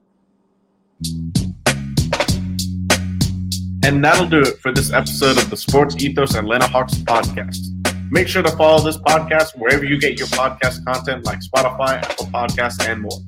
And 3.85 4.01
that'll 4.01 4.27
do 4.27 4.39
it 4.39 4.59
for 4.59 4.71
this 4.71 4.93
episode 4.93 5.37
of 5.37 5.49
the 5.49 5.57
Sports 5.57 6.01
Ethos 6.01 6.35
Atlanta 6.35 6.67
Hawks 6.67 6.93
podcast. 6.93 7.67
Make 8.09 8.29
sure 8.29 8.41
to 8.41 8.51
follow 8.51 8.81
this 8.81 8.95
podcast 8.97 9.59
wherever 9.59 9.83
you 9.83 9.99
get 9.99 10.17
your 10.17 10.29
podcast 10.29 10.85
content, 10.85 11.25
like 11.25 11.39
Spotify, 11.39 12.01
Apple 12.01 12.27
Podcasts, 12.27 12.87
and 12.87 13.01
more. 13.01 13.19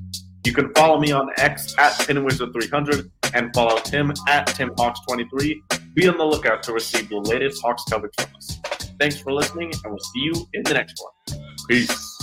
You 0.46 0.54
can 0.54 0.74
follow 0.74 0.98
me 0.98 1.12
on 1.12 1.30
X 1.36 1.76
at 1.78 1.92
PinWizard300 1.94 3.12
and 3.34 3.54
follow 3.54 3.80
Tim 3.80 4.14
at 4.30 4.48
TimHawks23. 4.48 5.94
Be 5.94 6.08
on 6.08 6.18
the 6.18 6.24
lookout 6.24 6.64
to 6.64 6.72
receive 6.72 7.10
the 7.10 7.18
latest 7.18 7.62
Hawks 7.62 7.84
coverage 7.90 8.14
from 8.18 8.34
us. 8.38 8.58
Thanks 8.98 9.20
for 9.20 9.34
listening, 9.34 9.74
and 9.84 9.92
we'll 9.92 10.00
see 10.00 10.22
you 10.22 10.48
in 10.54 10.64
the 10.64 10.74
next 10.74 11.04
one. 11.04 11.42
Peace. 11.68 12.18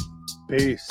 Peace. 0.49 0.89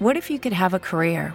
What 0.00 0.16
if 0.16 0.28
you 0.28 0.40
could 0.40 0.52
have 0.52 0.74
a 0.74 0.80
career 0.80 1.34